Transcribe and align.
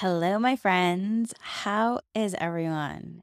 Hello, 0.00 0.38
my 0.38 0.56
friends. 0.56 1.34
How 1.40 2.00
is 2.14 2.34
everyone? 2.38 3.20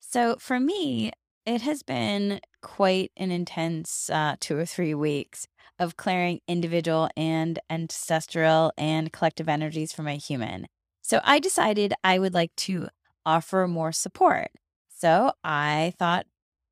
So, 0.00 0.34
for 0.40 0.58
me, 0.58 1.12
it 1.46 1.62
has 1.62 1.84
been 1.84 2.40
quite 2.60 3.12
an 3.16 3.30
intense 3.30 4.10
uh, 4.10 4.34
two 4.40 4.58
or 4.58 4.66
three 4.66 4.94
weeks 4.94 5.46
of 5.78 5.96
clearing 5.96 6.40
individual 6.48 7.08
and 7.16 7.60
ancestral 7.70 8.72
and 8.76 9.12
collective 9.12 9.48
energies 9.48 9.92
for 9.92 10.02
my 10.02 10.16
human. 10.16 10.66
So, 11.02 11.20
I 11.22 11.38
decided 11.38 11.94
I 12.02 12.18
would 12.18 12.34
like 12.34 12.50
to 12.66 12.88
offer 13.24 13.68
more 13.68 13.92
support. 13.92 14.48
So, 14.88 15.30
I 15.44 15.92
thought 16.00 16.26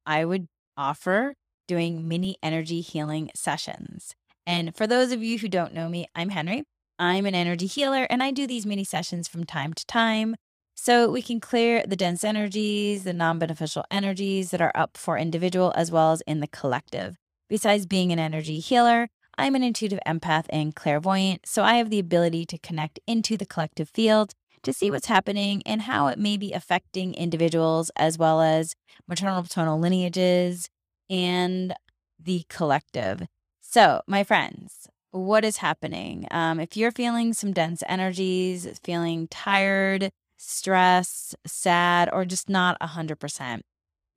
I 0.05 0.25
would 0.25 0.49
offer 0.77 1.37
doing 1.69 2.09
mini 2.09 2.37
energy 2.43 2.81
healing 2.81 3.31
sessions. 3.37 4.17
And 4.45 4.75
for 4.75 4.89
those 4.89 5.13
of 5.13 5.23
you 5.23 5.39
who 5.39 5.47
don't 5.47 5.73
know 5.73 5.89
me, 5.89 6.09
I'm 6.17 6.31
Henry. 6.31 6.65
I'm 6.99 7.27
an 7.27 7.35
energy 7.35 7.67
healer 7.67 8.07
and 8.09 8.23
I 8.23 8.31
do 8.31 8.47
these 8.47 8.67
mini 8.67 8.85
sessions 8.85 9.29
from 9.29 9.45
time 9.45 9.75
to 9.75 9.87
time 9.87 10.37
so 10.75 11.11
we 11.11 11.23
can 11.23 11.41
clear 11.41 11.83
the 11.87 11.97
dense 11.97 12.23
energies, 12.23 13.05
the 13.05 13.13
non 13.13 13.39
beneficial 13.39 13.85
energies 13.91 14.51
that 14.51 14.61
are 14.61 14.73
up 14.75 14.97
for 14.97 15.19
individual 15.19 15.73
as 15.75 15.91
well 15.91 16.13
as 16.13 16.23
in 16.27 16.41
the 16.41 16.47
collective. 16.47 17.17
Besides 17.49 17.87
being 17.87 18.13
an 18.13 18.19
energy 18.19 18.61
healer, 18.61 19.09
I'm 19.39 19.55
an 19.55 19.63
intuitive 19.63 20.01
empath 20.07 20.47
and 20.51 20.75
clairvoyant, 20.75 21.47
so 21.47 21.63
I 21.63 21.75
have 21.75 21.91
the 21.91 21.99
ability 21.99 22.47
to 22.47 22.59
connect 22.59 23.01
into 23.07 23.37
the 23.37 23.47
collective 23.47 23.89
field 23.89 24.33
to 24.63 24.73
see 24.73 24.91
what's 24.91 25.07
happening 25.07 25.63
and 25.65 25.83
how 25.83 26.09
it 26.09 26.19
may 26.19 26.37
be 26.37 26.53
affecting 26.53 27.15
individuals 27.15 27.91
as 27.97 28.19
well 28.19 28.41
as 28.41 28.75
maternal 29.07 29.43
paternal 29.43 29.79
lineages 29.79 30.69
and 31.09 31.75
the 32.19 32.45
collective. 32.49 33.23
So, 33.61 34.01
my 34.07 34.25
friends, 34.25 34.89
what 35.17 35.45
is 35.45 35.59
happening. 35.59 36.27
Um, 36.31 36.61
if 36.61 36.77
you're 36.77 36.93
feeling 36.93 37.33
some 37.33 37.53
dense 37.53 37.83
energies, 37.89 38.79
feeling 38.85 39.29
tired, 39.29 40.11
stressed, 40.37 41.35
sad, 41.47 42.11
or 42.13 42.25
just 42.25 42.49
not 42.49 42.79
100%, 42.81 43.61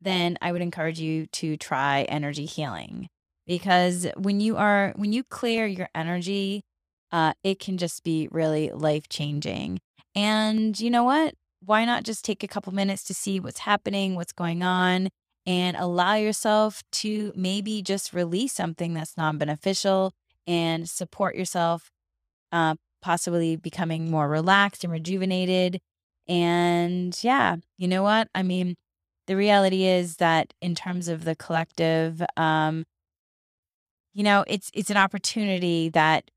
then 0.02 0.38
I 0.42 0.52
would 0.52 0.62
encourage 0.62 1.00
you 1.00 1.26
to 1.28 1.58
try 1.58 2.04
energy 2.04 2.46
healing 2.46 3.08
because 3.48 4.08
when 4.16 4.40
you 4.40 4.58
are, 4.58 4.94
when 4.96 5.12
you 5.12 5.24
clear 5.24 5.66
your 5.66 5.90
energy, 5.96 6.62
uh, 7.12 7.34
it 7.44 7.60
can 7.60 7.78
just 7.78 8.04
be 8.04 8.28
really 8.32 8.70
life 8.70 9.10
changing. 9.10 9.80
And 10.16 10.80
you 10.80 10.90
know 10.90 11.04
what? 11.04 11.34
Why 11.66 11.84
not 11.84 12.04
just 12.04 12.24
take 12.24 12.44
a 12.44 12.48
couple 12.48 12.74
minutes 12.74 13.04
to 13.06 13.14
see 13.14 13.40
what's 13.40 13.60
happening, 13.60 14.16
what's 14.16 14.32
going 14.32 14.64
on, 14.64 15.10
and 15.46 15.76
allow 15.76 16.16
yourself 16.16 16.84
to 16.92 17.34
maybe 17.36 17.82
just 17.82 18.14
release 18.14 18.54
something 18.54 18.94
that's 18.94 19.18
non 19.18 19.38
beneficial 19.38 20.14
and 20.48 20.90
support 20.90 21.36
yourself, 21.36 21.92
uh, 22.52 22.76
possibly 23.02 23.56
becoming 23.56 24.10
more 24.10 24.28
relaxed 24.28 24.84
and 24.84 24.92
rejuvenated. 24.92 25.80
And 26.28 27.18
yeah, 27.24 27.58
you 27.78 27.88
know 27.88 28.04
what? 28.04 28.30
I 28.36 28.44
mean, 28.44 28.76
the 29.28 29.36
reality 29.36 29.86
is 29.86 30.18
that 30.18 30.54
in 30.62 30.76
terms 30.76 31.08
of 31.08 31.24
the 31.24 31.36
collective, 31.36 32.22
um, 32.38 32.86
you 34.14 34.24
know, 34.24 34.44
it's 34.48 34.72
it's 34.74 34.90
an 34.90 34.98
opportunity 34.98 35.90
that 35.90 36.32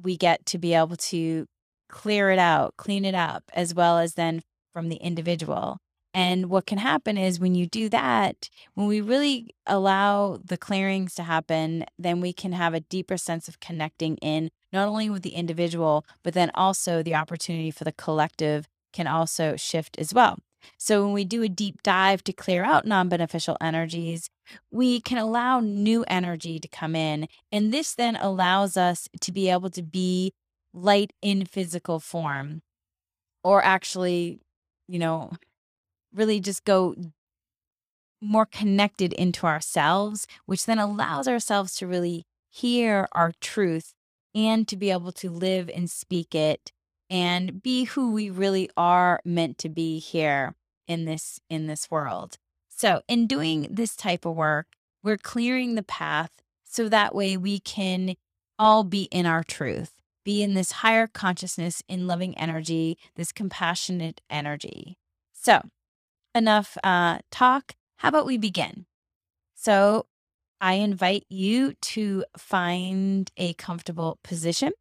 we 0.00 0.16
get 0.16 0.44
to 0.46 0.58
be 0.58 0.74
able 0.74 0.96
to 0.96 1.46
clear 1.88 2.30
it 2.30 2.38
out, 2.38 2.74
clean 2.76 3.04
it 3.04 3.14
up, 3.14 3.44
as 3.54 3.74
well 3.74 3.98
as 3.98 4.14
then 4.14 4.42
from 4.72 4.88
the 4.88 4.96
individual. 4.96 5.78
And 6.16 6.46
what 6.48 6.64
can 6.64 6.78
happen 6.78 7.18
is 7.18 7.38
when 7.38 7.54
you 7.54 7.66
do 7.66 7.90
that, 7.90 8.48
when 8.72 8.86
we 8.86 9.02
really 9.02 9.54
allow 9.66 10.38
the 10.42 10.56
clearings 10.56 11.14
to 11.16 11.22
happen, 11.24 11.84
then 11.98 12.22
we 12.22 12.32
can 12.32 12.52
have 12.52 12.72
a 12.72 12.80
deeper 12.80 13.18
sense 13.18 13.48
of 13.48 13.60
connecting 13.60 14.16
in 14.22 14.48
not 14.72 14.88
only 14.88 15.10
with 15.10 15.20
the 15.20 15.34
individual, 15.34 16.06
but 16.24 16.32
then 16.32 16.50
also 16.54 17.02
the 17.02 17.14
opportunity 17.14 17.70
for 17.70 17.84
the 17.84 17.92
collective 17.92 18.66
can 18.94 19.06
also 19.06 19.56
shift 19.56 19.98
as 19.98 20.14
well. 20.14 20.38
So 20.78 21.04
when 21.04 21.12
we 21.12 21.26
do 21.26 21.42
a 21.42 21.50
deep 21.50 21.82
dive 21.82 22.24
to 22.24 22.32
clear 22.32 22.64
out 22.64 22.86
non 22.86 23.10
beneficial 23.10 23.58
energies, 23.60 24.30
we 24.70 25.02
can 25.02 25.18
allow 25.18 25.60
new 25.60 26.02
energy 26.08 26.58
to 26.58 26.66
come 26.66 26.96
in. 26.96 27.28
And 27.52 27.74
this 27.74 27.94
then 27.94 28.16
allows 28.16 28.78
us 28.78 29.06
to 29.20 29.32
be 29.32 29.50
able 29.50 29.68
to 29.68 29.82
be 29.82 30.32
light 30.72 31.12
in 31.20 31.44
physical 31.44 32.00
form 32.00 32.62
or 33.44 33.62
actually, 33.62 34.40
you 34.88 34.98
know, 34.98 35.32
really 36.16 36.40
just 36.40 36.64
go 36.64 36.94
more 38.20 38.46
connected 38.46 39.12
into 39.12 39.46
ourselves, 39.46 40.26
which 40.46 40.66
then 40.66 40.78
allows 40.78 41.28
ourselves 41.28 41.74
to 41.76 41.86
really 41.86 42.24
hear 42.50 43.06
our 43.12 43.32
truth 43.40 43.92
and 44.34 44.66
to 44.68 44.76
be 44.76 44.90
able 44.90 45.12
to 45.12 45.30
live 45.30 45.70
and 45.74 45.90
speak 45.90 46.34
it 46.34 46.72
and 47.08 47.62
be 47.62 47.84
who 47.84 48.12
we 48.12 48.30
really 48.30 48.68
are 48.76 49.20
meant 49.24 49.58
to 49.58 49.68
be 49.68 49.98
here 49.98 50.54
in 50.88 51.04
this 51.04 51.40
in 51.48 51.66
this 51.66 51.90
world. 51.90 52.36
So, 52.68 53.02
in 53.08 53.26
doing 53.26 53.68
this 53.70 53.96
type 53.96 54.24
of 54.24 54.34
work, 54.34 54.66
we're 55.02 55.16
clearing 55.16 55.74
the 55.74 55.82
path 55.82 56.30
so 56.64 56.88
that 56.88 57.14
way 57.14 57.36
we 57.36 57.58
can 57.58 58.16
all 58.58 58.84
be 58.84 59.04
in 59.04 59.24
our 59.24 59.44
truth, 59.44 59.92
be 60.24 60.42
in 60.42 60.54
this 60.54 60.72
higher 60.72 61.06
consciousness 61.06 61.82
in 61.88 62.06
loving 62.06 62.36
energy, 62.36 62.98
this 63.14 63.32
compassionate 63.32 64.20
energy. 64.28 64.98
So, 65.32 65.62
enough 66.36 66.76
uh, 66.84 67.18
talk. 67.30 67.74
How 67.96 68.10
about 68.10 68.26
we 68.26 68.38
begin? 68.38 68.86
So, 69.54 70.06
I 70.60 70.74
invite 70.74 71.26
you 71.28 71.74
to 71.74 72.24
find 72.38 73.30
a 73.36 73.54
comfortable 73.54 74.18
position. 74.24 74.72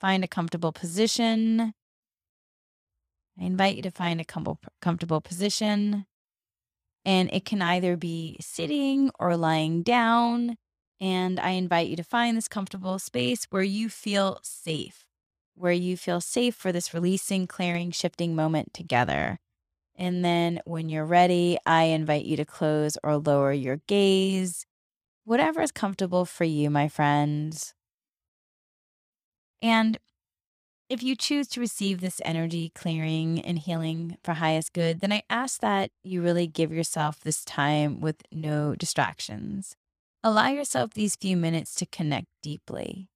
Find 0.00 0.24
a 0.24 0.28
comfortable 0.28 0.72
position. 0.72 1.72
I 3.38 3.44
invite 3.44 3.76
you 3.76 3.82
to 3.82 3.90
find 3.90 4.20
a 4.20 4.24
com- 4.24 4.58
comfortable 4.80 5.20
position. 5.20 6.06
And 7.04 7.30
it 7.32 7.44
can 7.44 7.62
either 7.62 7.96
be 7.96 8.36
sitting 8.40 9.10
or 9.20 9.36
lying 9.36 9.82
down. 9.82 10.56
And 11.00 11.38
I 11.38 11.50
invite 11.50 11.88
you 11.88 11.96
to 11.96 12.02
find 12.02 12.36
this 12.36 12.48
comfortable 12.48 12.98
space 12.98 13.46
where 13.50 13.62
you 13.62 13.88
feel 13.88 14.40
safe, 14.42 15.04
where 15.54 15.72
you 15.72 15.96
feel 15.96 16.20
safe 16.20 16.54
for 16.54 16.72
this 16.72 16.92
releasing, 16.92 17.46
clearing, 17.46 17.90
shifting 17.90 18.34
moment 18.34 18.74
together. 18.74 19.38
And 19.96 20.24
then 20.24 20.60
when 20.64 20.88
you're 20.88 21.06
ready, 21.06 21.58
I 21.64 21.84
invite 21.84 22.24
you 22.24 22.36
to 22.36 22.44
close 22.44 22.98
or 23.02 23.16
lower 23.16 23.52
your 23.52 23.80
gaze, 23.86 24.66
whatever 25.24 25.62
is 25.62 25.72
comfortable 25.72 26.24
for 26.24 26.44
you, 26.44 26.70
my 26.70 26.88
friends. 26.88 27.74
And 29.62 29.98
if 30.88 31.02
you 31.02 31.16
choose 31.16 31.48
to 31.48 31.60
receive 31.60 32.00
this 32.00 32.20
energy 32.24 32.70
clearing 32.74 33.40
and 33.40 33.58
healing 33.58 34.18
for 34.22 34.34
highest 34.34 34.72
good, 34.72 35.00
then 35.00 35.12
I 35.12 35.22
ask 35.28 35.60
that 35.60 35.90
you 36.04 36.22
really 36.22 36.46
give 36.46 36.70
yourself 36.70 37.20
this 37.20 37.44
time 37.44 38.00
with 38.00 38.22
no 38.30 38.74
distractions. 38.76 39.76
Allow 40.22 40.48
yourself 40.48 40.94
these 40.94 41.16
few 41.16 41.36
minutes 41.36 41.74
to 41.76 41.86
connect 41.86 42.28
deeply. 42.42 43.08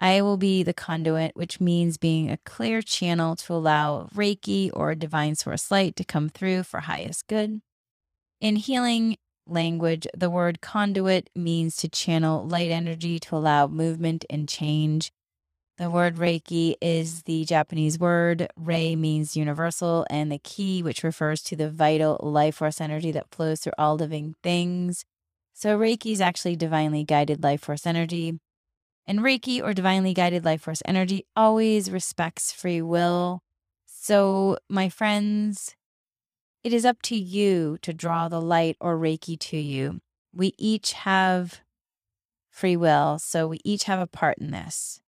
I 0.00 0.22
will 0.22 0.36
be 0.36 0.62
the 0.62 0.74
conduit, 0.74 1.32
which 1.34 1.60
means 1.60 1.98
being 1.98 2.30
a 2.30 2.38
clear 2.38 2.82
channel 2.82 3.34
to 3.36 3.52
allow 3.52 4.08
Reiki 4.14 4.70
or 4.72 4.94
divine 4.94 5.34
source 5.34 5.70
light 5.70 5.96
to 5.96 6.04
come 6.04 6.28
through 6.28 6.62
for 6.62 6.80
highest 6.80 7.26
good. 7.26 7.60
In 8.40 8.56
healing 8.56 9.16
language, 9.46 10.06
the 10.16 10.30
word 10.30 10.60
conduit 10.60 11.30
means 11.34 11.76
to 11.76 11.88
channel 11.88 12.46
light 12.46 12.70
energy 12.70 13.18
to 13.18 13.36
allow 13.36 13.66
movement 13.66 14.24
and 14.30 14.48
change. 14.48 15.10
The 15.78 15.90
word 15.90 16.16
Reiki 16.16 16.74
is 16.80 17.22
the 17.22 17.44
Japanese 17.44 17.98
word. 17.98 18.48
Rei 18.56 18.94
means 18.94 19.36
universal, 19.36 20.06
and 20.10 20.30
the 20.30 20.38
ki, 20.38 20.82
which 20.82 21.04
refers 21.04 21.42
to 21.44 21.56
the 21.56 21.70
vital 21.70 22.18
life 22.22 22.56
force 22.56 22.80
energy 22.80 23.12
that 23.12 23.32
flows 23.32 23.60
through 23.60 23.74
all 23.78 23.96
living 23.96 24.34
things. 24.42 25.04
So, 25.54 25.78
Reiki 25.78 26.12
is 26.12 26.20
actually 26.20 26.56
divinely 26.56 27.04
guided 27.04 27.42
life 27.42 27.62
force 27.62 27.86
energy. 27.86 28.38
And 29.08 29.20
Reiki 29.20 29.62
or 29.62 29.72
divinely 29.72 30.12
guided 30.12 30.44
life 30.44 30.60
force 30.60 30.82
energy 30.84 31.24
always 31.34 31.90
respects 31.90 32.52
free 32.52 32.82
will. 32.82 33.40
So, 33.86 34.58
my 34.68 34.90
friends, 34.90 35.74
it 36.62 36.74
is 36.74 36.84
up 36.84 37.00
to 37.02 37.16
you 37.16 37.78
to 37.80 37.94
draw 37.94 38.28
the 38.28 38.40
light 38.40 38.76
or 38.82 38.98
Reiki 38.98 39.38
to 39.38 39.56
you. 39.56 40.02
We 40.34 40.52
each 40.58 40.92
have 40.92 41.60
free 42.50 42.76
will, 42.76 43.18
so 43.18 43.48
we 43.48 43.60
each 43.64 43.84
have 43.84 43.98
a 43.98 44.06
part 44.06 44.36
in 44.36 44.50
this. 44.50 45.00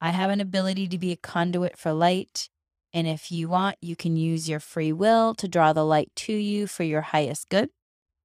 I 0.00 0.10
have 0.10 0.30
an 0.30 0.40
ability 0.40 0.88
to 0.88 0.98
be 0.98 1.12
a 1.12 1.16
conduit 1.16 1.76
for 1.76 1.92
light. 1.92 2.48
And 2.94 3.06
if 3.06 3.30
you 3.30 3.50
want, 3.50 3.76
you 3.82 3.96
can 3.96 4.16
use 4.16 4.48
your 4.48 4.60
free 4.60 4.92
will 4.92 5.34
to 5.34 5.46
draw 5.46 5.74
the 5.74 5.84
light 5.84 6.10
to 6.16 6.32
you 6.32 6.66
for 6.66 6.84
your 6.84 7.02
highest 7.02 7.50
good. 7.50 7.68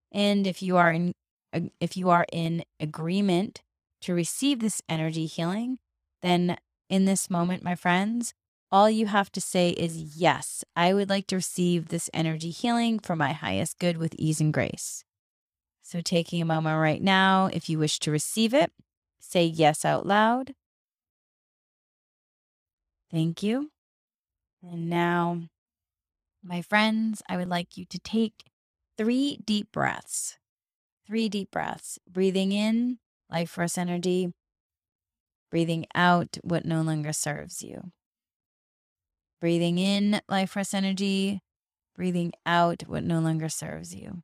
And 0.10 0.48
if 0.48 0.62
you 0.62 0.78
are 0.78 0.92
in 0.92 1.14
if 1.82 1.98
you 1.98 2.10
are 2.10 2.26
in 2.32 2.64
agreement 2.80 3.62
to 4.08 4.14
receive 4.14 4.60
this 4.60 4.82
energy 4.88 5.26
healing, 5.26 5.80
then 6.22 6.56
in 6.90 7.04
this 7.04 7.30
moment, 7.30 7.62
my 7.62 7.76
friends, 7.76 8.34
all 8.72 8.90
you 8.90 9.06
have 9.06 9.30
to 9.34 9.42
say 9.42 9.72
is, 9.72 10.18
Yes, 10.18 10.64
I 10.78 10.94
would 10.94 11.10
like 11.10 11.28
to 11.28 11.36
receive 11.36 11.90
this 11.90 12.10
energy 12.14 12.50
healing 12.50 13.00
for 13.00 13.18
my 13.18 13.34
highest 13.34 13.80
good 13.80 13.98
with 13.98 14.16
ease 14.18 14.40
and 14.40 14.54
grace. 14.54 15.04
So, 15.84 16.00
taking 16.00 16.42
a 16.42 16.46
moment 16.46 16.80
right 16.80 17.02
now, 17.02 17.50
if 17.52 17.68
you 17.68 17.80
wish 17.80 18.00
to 18.00 18.12
receive 18.12 18.54
it, 18.54 18.72
say 19.20 19.44
yes 19.44 19.84
out 19.84 20.06
loud. 20.06 20.54
Thank 23.12 23.44
you. 23.44 23.72
And 24.64 24.90
now, 24.90 25.42
my 26.42 26.62
friends, 26.62 27.22
I 27.28 27.36
would 27.36 27.50
like 27.50 27.76
you 27.76 27.84
to 27.90 28.00
take 28.00 28.46
three 28.98 29.40
deep 29.44 29.74
breaths. 29.74 30.38
Three 31.06 31.28
deep 31.28 31.52
breaths. 31.52 32.00
Breathing 32.10 32.54
in, 32.54 33.00
life 33.30 33.50
force 33.50 33.78
energy. 33.78 34.34
Breathing 35.50 35.86
out, 35.96 36.38
what 36.44 36.66
no 36.66 36.82
longer 36.82 37.14
serves 37.14 37.62
you. 37.62 37.92
Breathing 39.40 39.78
in, 39.78 40.22
life 40.28 40.52
force 40.52 40.74
energy. 40.74 41.42
Breathing 41.96 42.34
out, 42.46 42.84
what 42.88 43.04
no 43.04 43.20
longer 43.20 43.50
serves 43.50 43.96
you. 43.96 44.24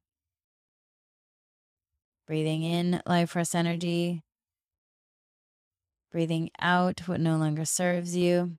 Breathing 2.27 2.63
in, 2.63 3.01
life 3.05 3.31
force 3.31 3.55
energy. 3.55 4.21
Breathing 6.11 6.49
out, 6.59 7.01
what 7.07 7.19
no 7.19 7.37
longer 7.37 7.65
serves 7.65 8.15
you. 8.15 8.57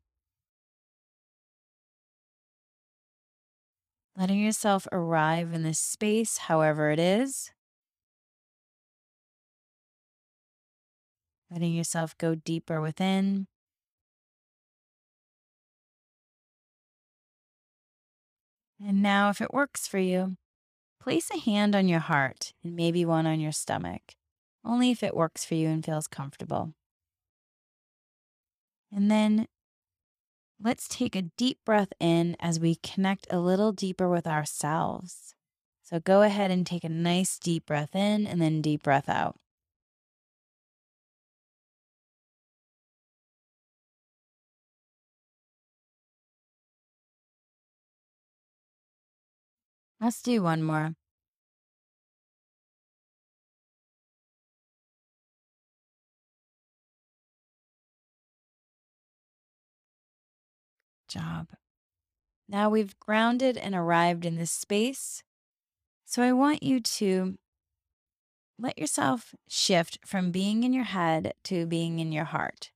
Letting 4.16 4.38
yourself 4.38 4.86
arrive 4.92 5.52
in 5.52 5.62
this 5.64 5.78
space, 5.78 6.38
however 6.38 6.90
it 6.90 7.00
is. 7.00 7.50
Letting 11.50 11.74
yourself 11.74 12.16
go 12.18 12.34
deeper 12.34 12.80
within. 12.80 13.46
And 18.84 19.02
now, 19.02 19.30
if 19.30 19.40
it 19.40 19.54
works 19.54 19.86
for 19.86 19.98
you, 19.98 20.36
place 21.00 21.30
a 21.30 21.38
hand 21.38 21.76
on 21.76 21.88
your 21.88 22.00
heart 22.00 22.52
and 22.62 22.74
maybe 22.74 23.04
one 23.04 23.26
on 23.26 23.40
your 23.40 23.52
stomach, 23.52 24.14
only 24.64 24.90
if 24.90 25.02
it 25.02 25.16
works 25.16 25.44
for 25.44 25.54
you 25.54 25.68
and 25.68 25.84
feels 25.84 26.06
comfortable. 26.06 26.74
And 28.92 29.10
then 29.10 29.48
let's 30.62 30.88
take 30.88 31.14
a 31.16 31.22
deep 31.22 31.58
breath 31.64 31.92
in 32.00 32.36
as 32.40 32.60
we 32.60 32.76
connect 32.76 33.26
a 33.30 33.38
little 33.38 33.72
deeper 33.72 34.08
with 34.08 34.26
ourselves. 34.26 35.34
So 35.82 36.00
go 36.00 36.22
ahead 36.22 36.50
and 36.50 36.66
take 36.66 36.84
a 36.84 36.88
nice 36.88 37.38
deep 37.38 37.66
breath 37.66 37.94
in 37.94 38.26
and 38.26 38.40
then 38.40 38.62
deep 38.62 38.82
breath 38.82 39.08
out. 39.08 39.36
Let's 50.04 50.20
do 50.20 50.42
one 50.42 50.62
more. 50.62 50.92
Job. 61.08 61.46
Now 62.46 62.68
we've 62.68 63.00
grounded 63.00 63.56
and 63.56 63.74
arrived 63.74 64.26
in 64.26 64.36
this 64.36 64.50
space. 64.50 65.22
So 66.04 66.22
I 66.22 66.32
want 66.32 66.62
you 66.62 66.80
to 66.80 67.38
let 68.58 68.78
yourself 68.78 69.34
shift 69.48 70.00
from 70.04 70.30
being 70.30 70.64
in 70.64 70.74
your 70.74 70.84
head 70.84 71.32
to 71.44 71.64
being 71.64 71.98
in 71.98 72.12
your 72.12 72.26
heart. 72.26 72.72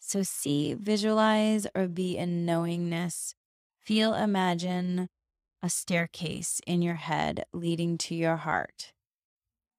So 0.00 0.22
see, 0.22 0.74
visualize, 0.74 1.66
or 1.74 1.88
be 1.88 2.18
in 2.18 2.44
knowingness. 2.44 3.34
Feel, 3.80 4.12
imagine 4.12 5.08
a 5.62 5.68
staircase 5.68 6.60
in 6.66 6.82
your 6.82 6.94
head 6.94 7.44
leading 7.52 7.98
to 7.98 8.14
your 8.14 8.36
heart. 8.36 8.92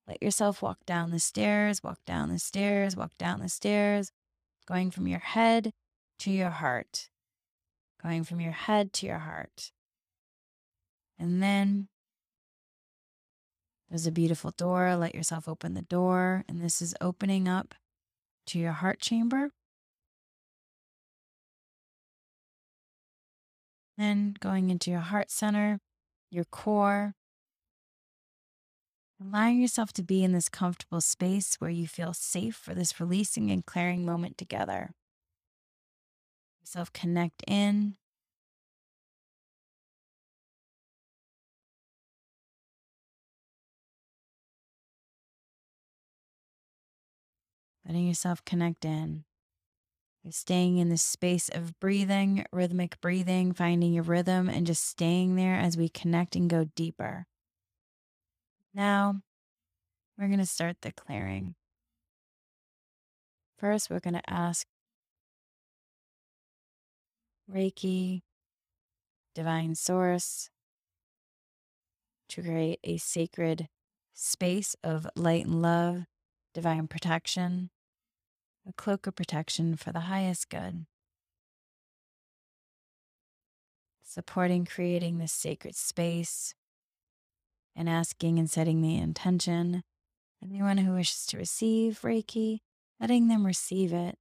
Let 0.08 0.22
yourself 0.24 0.62
walk 0.62 0.86
down 0.86 1.12
the 1.12 1.20
stairs, 1.20 1.84
walk 1.84 2.00
down 2.06 2.30
the 2.30 2.40
stairs, 2.40 2.96
walk 2.96 3.12
down 3.18 3.40
the 3.40 3.50
stairs, 3.50 4.12
going 4.68 4.92
from 4.92 5.08
your 5.08 5.20
head 5.20 5.72
to 6.20 6.32
your 6.32 6.50
heart, 6.50 7.10
going 8.02 8.24
from 8.24 8.42
your 8.42 8.52
head 8.52 8.92
to 8.94 9.06
your 9.06 9.20
heart. 9.20 9.72
And 11.18 11.44
then 11.44 11.90
there's 13.90 14.08
a 14.08 14.12
beautiful 14.12 14.52
door. 14.52 14.96
Let 14.96 15.16
yourself 15.16 15.48
open 15.48 15.74
the 15.74 15.82
door. 15.82 16.44
And 16.48 16.62
this 16.62 16.82
is 16.82 16.96
opening 17.02 17.48
up 17.48 17.76
to 18.48 18.60
your 18.60 18.72
heart 18.74 19.00
chamber. 19.00 19.52
Then 24.00 24.34
going 24.40 24.70
into 24.70 24.90
your 24.90 25.02
heart 25.02 25.30
center, 25.30 25.82
your 26.32 26.46
core, 26.46 27.16
allowing 29.22 29.60
yourself 29.60 29.92
to 29.92 30.04
be 30.04 30.24
in 30.24 30.32
this 30.32 30.48
comfortable 30.48 31.02
space 31.02 31.56
where 31.60 31.70
you 31.70 31.86
feel 31.86 32.14
safe 32.14 32.56
for 32.56 32.74
this 32.74 32.98
releasing 33.02 33.52
and 33.52 33.66
clearing 33.66 34.06
moment 34.06 34.38
together. 34.38 34.92
Yourself 36.62 36.94
connect 36.94 37.44
in. 37.46 37.98
Letting 47.86 48.08
yourself 48.08 48.46
connect 48.46 48.86
in 48.86 49.26
staying 50.34 50.78
in 50.78 50.90
the 50.90 50.98
space 50.98 51.50
of 51.50 51.80
breathing, 51.80 52.46
rhythmic 52.52 53.00
breathing, 53.02 53.54
finding 53.54 53.94
your 53.94 54.04
rhythm, 54.04 54.50
and 54.50 54.68
just 54.68 54.86
staying 54.88 55.36
there 55.36 55.56
as 55.56 55.78
we 55.78 55.90
connect 55.90 56.36
and 56.36 56.50
go 56.50 56.66
deeper. 56.76 57.26
Now, 58.74 59.22
we're 60.18 60.28
going 60.28 60.40
to 60.40 60.46
start 60.46 60.78
the 60.82 60.92
clearing. 60.92 61.56
First, 63.58 63.90
we're 63.90 64.00
going 64.00 64.14
to 64.14 64.30
ask 64.30 64.68
Reiki, 67.52 68.22
Divine 69.34 69.76
Source, 69.76 70.50
to 72.30 72.44
create 72.44 72.80
a 72.84 72.98
sacred 72.98 73.68
space 74.14 74.76
of 74.84 75.08
light 75.16 75.46
and 75.46 75.62
love, 75.62 76.06
divine 76.54 76.88
protection, 76.88 77.70
a 78.68 78.74
cloak 78.74 79.08
of 79.08 79.16
protection 79.16 79.76
for 79.76 79.92
the 79.92 80.02
highest 80.02 80.50
good. 80.50 80.86
Supporting 84.04 84.66
creating 84.66 85.18
this 85.18 85.32
sacred 85.32 85.76
space 85.76 86.56
and 87.76 87.88
asking 87.88 88.40
and 88.40 88.50
setting 88.50 88.82
the 88.82 88.98
intention. 88.98 89.84
Anyone 90.44 90.80
who 90.80 90.94
wishes 90.94 91.26
to 91.28 91.38
receive 91.38 92.02
Reiki, 92.02 92.60
letting 93.00 93.28
them 93.28 93.46
receive 93.46 93.94
it 93.94 94.18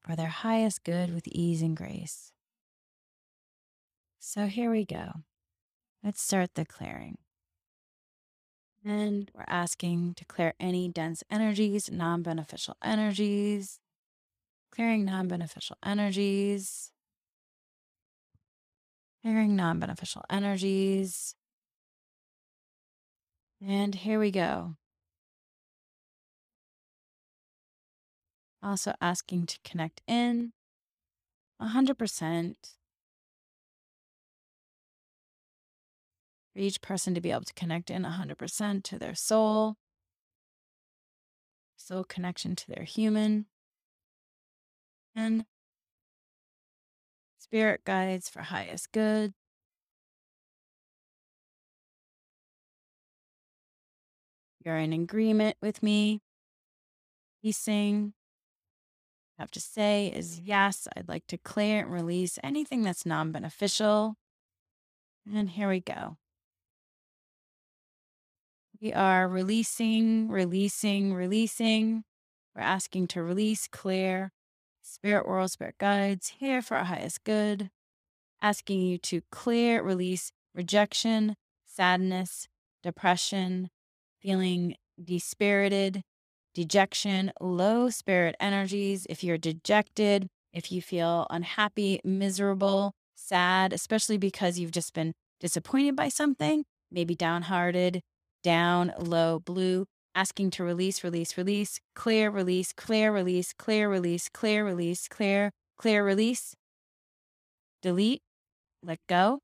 for 0.00 0.16
their 0.16 0.28
highest 0.28 0.84
good 0.84 1.14
with 1.14 1.28
ease 1.28 1.62
and 1.62 1.76
grace. 1.76 2.32
So 4.18 4.46
here 4.46 4.70
we 4.70 4.84
go. 4.84 5.22
Let's 6.02 6.20
start 6.20 6.54
the 6.54 6.64
clearing. 6.64 7.18
And 8.84 9.30
we're 9.34 9.44
asking 9.46 10.14
to 10.14 10.24
clear 10.24 10.54
any 10.58 10.88
dense 10.88 11.22
energies, 11.30 11.90
non 11.90 12.22
beneficial 12.22 12.76
energies, 12.82 13.78
clearing 14.72 15.04
non 15.04 15.28
beneficial 15.28 15.76
energies, 15.84 16.90
clearing 19.22 19.54
non 19.54 19.78
beneficial 19.78 20.24
energies. 20.28 21.36
And 23.64 23.94
here 23.94 24.18
we 24.18 24.32
go. 24.32 24.74
Also 28.60 28.94
asking 29.00 29.46
to 29.46 29.58
connect 29.64 30.02
in 30.08 30.52
100% 31.60 32.54
for 36.52 36.60
each 36.60 36.80
person 36.80 37.14
to 37.14 37.20
be 37.20 37.30
able 37.30 37.42
to 37.42 37.54
connect 37.54 37.90
in 37.90 38.02
100% 38.02 38.82
to 38.84 38.98
their 38.98 39.14
soul, 39.14 39.76
soul 41.76 42.04
connection 42.04 42.54
to 42.56 42.66
their 42.68 42.84
human, 42.84 43.46
and 45.14 45.44
spirit 47.38 47.84
guides 47.84 48.28
for 48.28 48.42
highest 48.42 48.92
good. 48.92 49.32
You're 54.64 54.76
in 54.76 54.92
agreement 54.92 55.56
with 55.60 55.82
me. 55.82 56.20
Piecing. 57.42 58.12
I 59.38 59.42
have 59.42 59.50
to 59.52 59.60
say 59.60 60.12
is 60.14 60.38
yes, 60.38 60.86
I'd 60.96 61.08
like 61.08 61.26
to 61.28 61.38
clear 61.38 61.80
and 61.80 61.92
release 61.92 62.38
anything 62.44 62.82
that's 62.82 63.04
non 63.04 63.32
beneficial. 63.32 64.16
And 65.26 65.50
here 65.50 65.68
we 65.68 65.80
go. 65.80 66.16
We 68.82 68.92
are 68.92 69.28
releasing, 69.28 70.28
releasing, 70.28 71.14
releasing. 71.14 72.02
We're 72.56 72.62
asking 72.62 73.06
to 73.08 73.22
release, 73.22 73.68
clear. 73.68 74.32
Spirit 74.82 75.24
world, 75.24 75.52
spirit 75.52 75.76
guides, 75.78 76.34
here 76.40 76.60
for 76.60 76.76
our 76.76 76.86
highest 76.86 77.22
good. 77.22 77.70
Asking 78.42 78.80
you 78.80 78.98
to 78.98 79.20
clear, 79.30 79.84
release 79.84 80.32
rejection, 80.52 81.36
sadness, 81.64 82.48
depression, 82.82 83.70
feeling 84.20 84.74
dispirited, 85.00 86.02
dejection, 86.52 87.30
low 87.40 87.88
spirit 87.88 88.34
energies. 88.40 89.06
If 89.08 89.22
you're 89.22 89.38
dejected, 89.38 90.26
if 90.52 90.72
you 90.72 90.82
feel 90.82 91.28
unhappy, 91.30 92.00
miserable, 92.02 92.94
sad, 93.14 93.72
especially 93.72 94.18
because 94.18 94.58
you've 94.58 94.72
just 94.72 94.92
been 94.92 95.12
disappointed 95.38 95.94
by 95.94 96.08
something, 96.08 96.64
maybe 96.90 97.14
downhearted, 97.14 98.02
down, 98.42 98.92
low, 98.98 99.38
blue, 99.38 99.86
asking 100.14 100.50
to 100.52 100.64
release, 100.64 101.02
release, 101.02 101.36
release, 101.36 101.80
clear, 101.94 102.30
release, 102.30 102.72
clear, 102.72 103.12
release, 103.12 103.52
clear, 103.52 103.88
release, 103.88 104.28
clear, 104.28 104.64
release, 104.64 105.08
clear, 105.08 105.50
clear, 105.78 106.04
release, 106.04 106.54
delete, 107.82 108.22
let 108.82 108.98
go. 109.08 109.40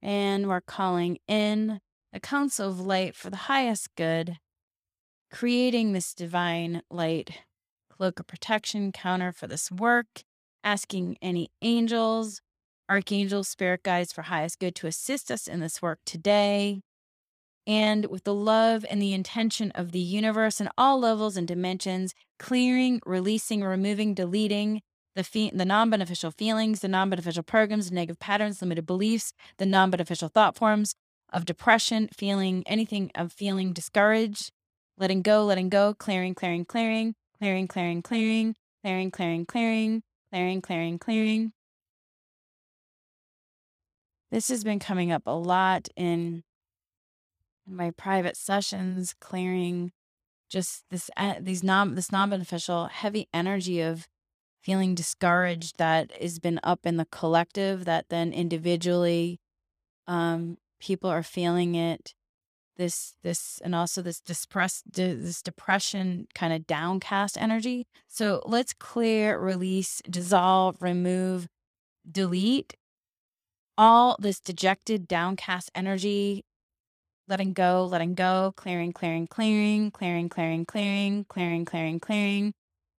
And 0.00 0.48
we're 0.48 0.60
calling 0.60 1.18
in 1.26 1.80
a 2.12 2.20
council 2.20 2.68
of 2.68 2.80
light 2.80 3.14
for 3.14 3.30
the 3.30 3.36
highest 3.36 3.88
good, 3.96 4.38
creating 5.30 5.92
this 5.92 6.14
divine 6.14 6.82
light 6.90 7.42
cloak 7.90 8.20
of 8.20 8.26
protection 8.26 8.92
counter 8.92 9.32
for 9.32 9.46
this 9.46 9.70
work, 9.70 10.22
asking 10.62 11.16
any 11.20 11.48
angels, 11.62 12.40
archangels, 12.88 13.48
spirit 13.48 13.82
guides 13.82 14.12
for 14.12 14.22
highest 14.22 14.58
good 14.58 14.74
to 14.76 14.86
assist 14.86 15.30
us 15.30 15.46
in 15.46 15.60
this 15.60 15.82
work 15.82 15.98
today. 16.06 16.80
And 17.68 18.06
with 18.06 18.24
the 18.24 18.34
love 18.34 18.86
and 18.88 19.00
the 19.00 19.12
intention 19.12 19.70
of 19.74 19.92
the 19.92 20.00
universe 20.00 20.58
and 20.58 20.70
all 20.78 20.98
levels 20.98 21.36
and 21.36 21.46
dimensions, 21.46 22.14
clearing, 22.38 22.98
releasing, 23.04 23.62
removing, 23.62 24.14
deleting 24.14 24.80
the, 25.14 25.22
fe- 25.22 25.50
the 25.52 25.66
non 25.66 25.90
beneficial 25.90 26.30
feelings, 26.30 26.80
the 26.80 26.88
non 26.88 27.10
beneficial 27.10 27.42
programs, 27.42 27.92
negative 27.92 28.18
patterns, 28.18 28.62
limited 28.62 28.86
beliefs, 28.86 29.34
the 29.58 29.66
non 29.66 29.90
beneficial 29.90 30.30
thought 30.30 30.56
forms 30.56 30.94
of 31.30 31.44
depression, 31.44 32.08
feeling 32.16 32.64
anything 32.66 33.10
of 33.14 33.34
feeling 33.34 33.74
discouraged, 33.74 34.50
letting 34.96 35.20
go, 35.20 35.44
letting 35.44 35.68
go, 35.68 35.92
clearing, 35.92 36.34
clearing, 36.34 36.64
clearing, 36.64 37.14
clearing, 37.38 37.66
clearing, 37.66 38.00
clearing, 38.02 38.54
clearing, 38.80 39.10
clearing, 39.10 39.44
clearing, 39.44 40.02
clearing, 40.32 40.62
clearing, 40.62 40.98
clearing. 40.98 41.52
This 44.30 44.48
has 44.48 44.64
been 44.64 44.78
coming 44.78 45.12
up 45.12 45.22
a 45.26 45.30
lot 45.32 45.88
in 45.96 46.44
my 47.68 47.90
private 47.92 48.36
sessions, 48.36 49.14
clearing 49.20 49.92
just 50.48 50.84
this 50.90 51.10
these 51.40 51.62
non 51.62 51.94
this 51.94 52.10
non-beneficial 52.10 52.86
heavy 52.86 53.28
energy 53.34 53.80
of 53.80 54.08
feeling 54.62 54.94
discouraged 54.94 55.78
that 55.78 56.10
has 56.20 56.38
been 56.38 56.58
up 56.62 56.80
in 56.84 56.96
the 56.96 57.06
collective 57.06 57.84
that 57.84 58.06
then 58.08 58.32
individually 58.32 59.38
um 60.06 60.56
people 60.80 61.10
are 61.10 61.22
feeling 61.22 61.74
it 61.74 62.14
this 62.78 63.16
this 63.22 63.60
and 63.62 63.74
also 63.74 64.00
this 64.00 64.20
depress 64.20 64.82
this 64.90 65.42
depression 65.42 66.26
kind 66.34 66.52
of 66.52 66.66
downcast 66.66 67.36
energy. 67.36 67.86
So 68.06 68.42
let's 68.46 68.72
clear 68.72 69.38
release 69.38 70.00
dissolve 70.08 70.80
remove 70.80 71.48
delete 72.10 72.74
all 73.76 74.16
this 74.18 74.40
dejected 74.40 75.06
downcast 75.06 75.70
energy 75.74 76.44
letting 77.28 77.52
go 77.52 77.84
letting 77.90 78.14
go 78.14 78.52
clearing 78.56 78.92
clearing 78.92 79.26
clearing 79.26 79.90
clearing 79.90 80.28
clearing 80.28 80.64
clearing 80.64 81.24
clearing 81.24 81.64
clearing 81.64 81.64
clearing 81.64 82.00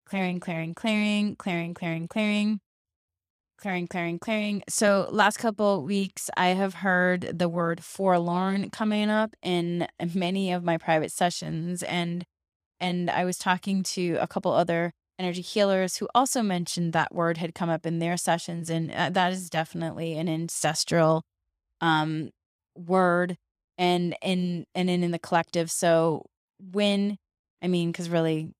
clearing 0.05 0.39
clearing 0.39 0.39
clearing 0.39 1.35
clearing 1.35 1.73
clearing 1.73 2.07
clearing 2.07 2.59
clearing, 3.59 3.87
clearing, 3.87 4.19
clearing. 4.19 4.63
So, 4.69 5.09
last 5.11 5.37
couple 5.37 5.83
weeks, 5.83 6.29
I 6.37 6.49
have 6.49 6.75
heard 6.75 7.37
the 7.37 7.49
word 7.49 7.83
forlorn 7.83 8.69
coming 8.69 9.09
up 9.09 9.35
in 9.41 9.87
many 10.13 10.51
of 10.51 10.63
my 10.63 10.77
private 10.77 11.11
sessions, 11.11 11.83
and 11.83 12.25
and 12.79 13.09
I 13.09 13.25
was 13.25 13.37
talking 13.37 13.83
to 13.83 14.17
a 14.21 14.27
couple 14.27 14.53
other 14.53 14.93
energy 15.17 15.41
healers 15.41 15.97
who 15.97 16.07
also 16.15 16.41
mentioned 16.41 16.93
that 16.93 17.13
word 17.13 17.37
had 17.37 17.53
come 17.53 17.69
up 17.69 17.85
in 17.85 17.99
their 17.99 18.17
sessions, 18.17 18.69
and 18.69 18.91
uh, 18.91 19.09
that 19.09 19.33
is 19.33 19.49
definitely 19.49 20.17
an 20.17 20.29
ancestral 20.29 21.23
um, 21.81 22.29
word, 22.75 23.37
and 23.79 24.15
in 24.23 24.65
and 24.75 24.91
in 24.91 25.03
in 25.03 25.11
the 25.11 25.19
collective. 25.19 25.71
So 25.71 26.27
when 26.73 27.17
I 27.63 27.69
mean, 27.69 27.93
because 27.93 28.11
really 28.11 28.51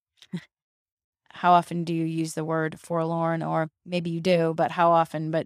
how 1.32 1.52
often 1.54 1.84
do 1.84 1.94
you 1.94 2.06
use 2.06 2.34
the 2.34 2.46
word 2.46 2.80
forlorn 2.80 3.44
or 3.44 3.70
maybe 3.86 4.10
you 4.10 4.22
do 4.22 4.54
but 4.56 4.72
how 4.72 4.92
often 4.92 5.32
but 5.32 5.46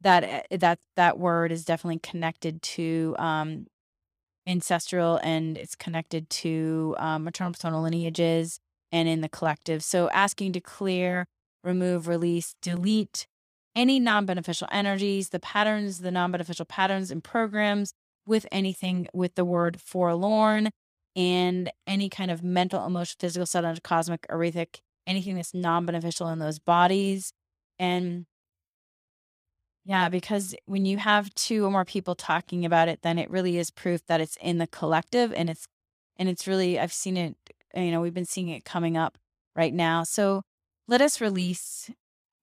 that 0.00 0.24
eh, 0.24 0.56
that 0.58 0.78
that 0.96 1.18
word 1.18 1.52
is 1.52 1.64
definitely 1.64 1.98
connected 2.00 2.62
to 2.62 3.14
um 3.18 3.66
ancestral 4.48 5.18
and 5.22 5.58
it's 5.58 5.76
connected 5.76 6.28
to 6.30 6.96
um, 6.98 7.24
maternal 7.24 7.52
paternal 7.52 7.82
lineages 7.82 8.60
and 8.92 9.08
in 9.08 9.20
the 9.20 9.28
collective 9.28 9.82
so 9.84 10.10
asking 10.10 10.52
to 10.52 10.60
clear 10.60 11.26
remove 11.64 12.08
release 12.08 12.54
delete 12.62 13.26
any 13.76 14.00
non-beneficial 14.00 14.68
energies 14.72 15.30
the 15.30 15.40
patterns 15.40 16.00
the 16.00 16.10
non-beneficial 16.10 16.66
patterns 16.66 17.10
and 17.10 17.24
programs 17.24 17.92
with 18.28 18.46
anything 18.52 19.08
with 19.12 19.34
the 19.34 19.44
word 19.44 19.80
forlorn 19.80 20.70
and 21.16 21.72
any 21.86 22.08
kind 22.08 22.30
of 22.30 22.42
mental 22.44 22.84
emotional 22.86 23.16
physical 23.18 23.46
subtle 23.46 23.74
cosmic 23.82 24.26
aurific 24.30 24.80
anything 25.08 25.34
that's 25.34 25.54
non 25.54 25.86
beneficial 25.86 26.28
in 26.28 26.38
those 26.38 26.60
bodies. 26.60 27.32
And 27.78 28.26
yeah, 29.84 30.08
because 30.10 30.54
when 30.66 30.84
you 30.84 30.98
have 30.98 31.34
two 31.34 31.64
or 31.64 31.70
more 31.70 31.84
people 31.86 32.14
talking 32.14 32.64
about 32.64 32.88
it, 32.88 33.00
then 33.02 33.18
it 33.18 33.30
really 33.30 33.56
is 33.56 33.70
proof 33.70 34.04
that 34.06 34.20
it's 34.20 34.36
in 34.40 34.58
the 34.58 34.66
collective 34.66 35.32
and 35.32 35.48
it's 35.48 35.66
and 36.18 36.28
it's 36.28 36.46
really 36.46 36.78
I've 36.78 36.92
seen 36.92 37.16
it, 37.16 37.36
you 37.74 37.90
know, 37.90 38.00
we've 38.00 38.14
been 38.14 38.26
seeing 38.26 38.48
it 38.48 38.64
coming 38.64 38.96
up 38.96 39.16
right 39.56 39.72
now. 39.72 40.04
So 40.04 40.42
let 40.86 41.00
us 41.00 41.20
release 41.20 41.90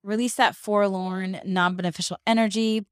release 0.02 0.34
that 0.34 0.56
forlorn, 0.56 1.40
non-beneficial 1.44 2.18
energy 2.26 2.84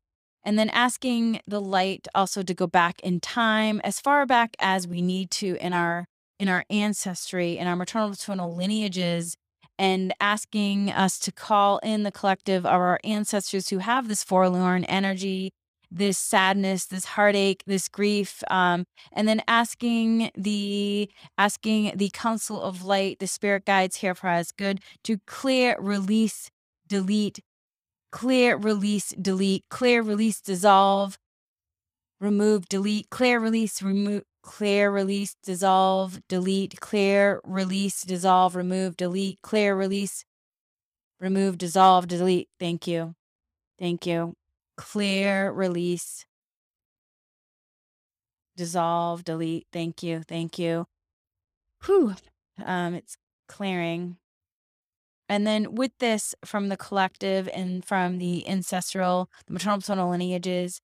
and 0.45 0.59
then 0.59 0.71
asking 0.71 1.41
the 1.47 1.61
light 1.61 2.07
also 2.15 2.43
to 2.43 2.55
go 2.55 2.67
back 2.67 3.01
in 3.01 3.21
time 3.21 3.81
as 3.85 4.01
far 4.01 4.27
back 4.27 4.57
as 4.59 4.87
we 4.87 5.03
need 5.03 5.31
to 5.31 5.57
in 5.61 5.73
our 5.73 6.07
in 6.39 6.49
our 6.49 6.65
ancestry 6.69 7.57
in 7.57 7.67
our 7.67 7.77
maternal 7.77 8.11
paternal 8.11 8.55
lineages 8.55 9.37
and 9.79 10.15
asking 10.21 10.91
us 10.91 11.19
to 11.19 11.33
call 11.33 11.79
in 11.79 12.03
the 12.03 12.13
collective 12.13 12.65
of 12.65 12.73
our 12.73 13.01
ancestors 13.05 13.69
who 13.71 13.79
have 13.79 14.09
this 14.09 14.23
forlorn 14.23 14.85
energy, 14.85 15.53
this 15.91 16.19
sadness, 16.19 16.87
this 16.87 17.05
heartache, 17.05 17.63
this 17.67 17.89
grief, 17.89 18.43
um, 18.51 18.85
and 19.13 19.27
then 19.27 19.43
asking 19.49 20.31
the 20.37 21.11
asking 21.39 21.93
the 21.97 22.11
council 22.13 22.61
of 22.61 22.85
light, 22.85 23.19
the 23.19 23.27
spirit 23.27 23.65
guides 23.65 23.97
here 23.97 24.15
for 24.15 24.29
us 24.29 24.53
good 24.53 24.81
to 25.03 25.19
clear, 25.27 25.77
release, 25.81 26.51
delete, 26.87 27.41
clear, 28.15 28.57
release, 28.57 29.09
delete, 29.21 29.65
clear, 29.71 30.01
release, 30.01 30.41
dissolve, 30.41 31.19
remove, 32.21 32.69
delete, 32.69 33.11
clear, 33.11 33.41
release, 33.41 33.83
remove, 33.83 34.23
clear, 34.41 34.89
release, 34.89 35.35
dissolve, 35.43 36.21
delete, 36.29 36.79
clear, 36.79 37.41
release, 37.43 38.03
dissolve, 38.03 38.55
remove, 38.55 38.97
delete, 38.97 39.41
clear, 39.43 39.75
release, 39.75 40.25
remove, 41.19 41.59
dissolve, 41.59 42.07
delete. 42.07 42.49
Thank 42.61 42.87
you. 42.87 43.17
Thank 43.81 44.07
you. 44.07 44.35
Clear, 44.77 45.51
release, 45.51 46.25
dissolve, 48.57 49.25
delete. 49.25 49.67
Thank 49.73 50.05
you. 50.05 50.23
Thank 50.23 50.57
you. 50.57 50.87
Whew. 51.85 52.15
Um, 52.65 52.95
it's 52.95 53.17
clearing. 53.49 54.19
And 55.29 55.47
then 55.47 55.75
with 55.75 55.93
this 55.99 56.35
from 56.45 56.69
the 56.69 56.77
collective 56.77 57.49
and 57.55 57.85
from 57.85 58.19
the 58.19 58.47
ancestral, 58.49 59.31
the 59.47 59.53
maternal 59.53 59.79
paternal 59.79 60.11
lineages, 60.11 60.81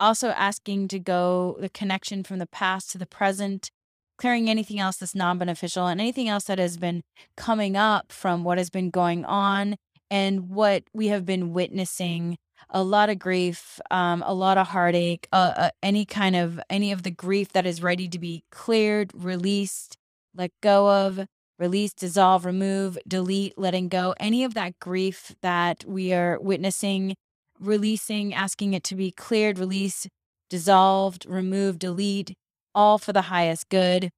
also 0.00 0.28
asking 0.30 0.88
to 0.88 0.98
go 0.98 1.56
the 1.60 1.68
connection 1.68 2.24
from 2.24 2.38
the 2.38 2.46
past 2.46 2.90
to 2.90 2.98
the 2.98 3.06
present, 3.06 3.70
clearing 4.18 4.48
anything 4.48 4.80
else 4.80 4.96
that's 4.96 5.14
non 5.14 5.38
beneficial 5.38 5.86
and 5.86 6.00
anything 6.00 6.28
else 6.28 6.44
that 6.44 6.58
has 6.58 6.76
been 6.76 7.02
coming 7.36 7.76
up 7.76 8.12
from 8.12 8.44
what 8.44 8.58
has 8.58 8.70
been 8.70 8.90
going 8.90 9.24
on 9.24 9.76
and 10.10 10.48
what 10.48 10.84
we 10.92 11.08
have 11.08 11.24
been 11.24 11.52
witnessing 11.52 12.36
a 12.70 12.82
lot 12.82 13.10
of 13.10 13.18
grief, 13.18 13.80
um, 13.90 14.22
a 14.26 14.34
lot 14.34 14.58
of 14.58 14.68
heartache, 14.68 15.28
uh, 15.32 15.52
uh, 15.56 15.70
any 15.82 16.04
kind 16.04 16.36
of 16.36 16.60
any 16.70 16.92
of 16.92 17.02
the 17.02 17.10
grief 17.10 17.52
that 17.52 17.66
is 17.66 17.82
ready 17.82 18.08
to 18.08 18.18
be 18.18 18.44
cleared, 18.50 19.10
released, 19.14 19.96
let 20.34 20.50
go 20.62 20.90
of, 20.90 21.26
release, 21.62 21.94
dissolve, 21.94 22.44
remove, 22.44 22.98
delete, 23.08 23.56
letting 23.56 23.88
go, 23.88 24.14
any 24.18 24.44
of 24.44 24.52
that 24.54 24.78
grief 24.80 25.34
that 25.40 25.84
we 25.86 26.12
are 26.12 26.38
witnessing 26.40 27.14
releasing, 27.62 28.34
asking 28.34 28.74
it 28.74 28.84
to 28.84 28.96
be 28.96 29.10
cleared, 29.10 29.58
released, 29.58 30.08
dissolved, 30.50 31.24
removed, 31.26 31.78
delete, 31.78 32.34
all 32.74 32.98
for 32.98 33.12
the 33.12 33.22
highest 33.22 33.68
good. 33.68 34.10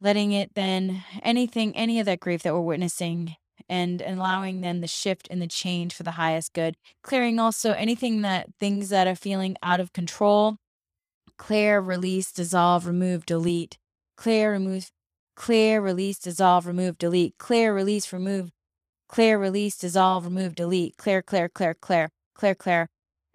Letting 0.00 0.32
it 0.32 0.54
then, 0.54 1.04
anything, 1.22 1.76
any 1.76 2.00
of 2.00 2.06
that 2.06 2.20
grief 2.20 2.42
that 2.42 2.54
we're 2.54 2.60
witnessing, 2.60 3.36
and 3.68 4.02
allowing 4.02 4.60
then 4.60 4.80
the 4.80 4.88
shift 4.88 5.28
and 5.30 5.40
the 5.40 5.46
change 5.46 5.94
for 5.94 6.02
the 6.02 6.12
highest 6.12 6.52
good. 6.52 6.74
Clearing 7.02 7.38
also 7.38 7.72
anything 7.72 8.22
that 8.22 8.48
things 8.58 8.88
that 8.88 9.06
are 9.06 9.14
feeling 9.14 9.56
out 9.62 9.78
of 9.78 9.92
control. 9.92 10.56
Clear, 11.36 11.80
release, 11.80 12.32
dissolve, 12.32 12.86
remove, 12.86 13.26
delete. 13.26 13.76
Clear, 14.16 14.52
remove, 14.52 14.90
clear, 15.40 15.80
release, 15.80 16.18
dissolve, 16.18 16.66
remove, 16.66 16.98
delete. 16.98 17.38
Clear, 17.38 17.74
release, 17.74 18.12
remove, 18.12 18.50
clear, 19.08 19.38
release, 19.38 19.74
dissolve, 19.78 20.26
remove, 20.26 20.54
delete, 20.54 20.98
clear, 20.98 21.22
clear, 21.22 21.48
clear, 21.48 21.72
clear, 21.72 22.10
clear, 22.34 22.54
clear, 22.54 22.88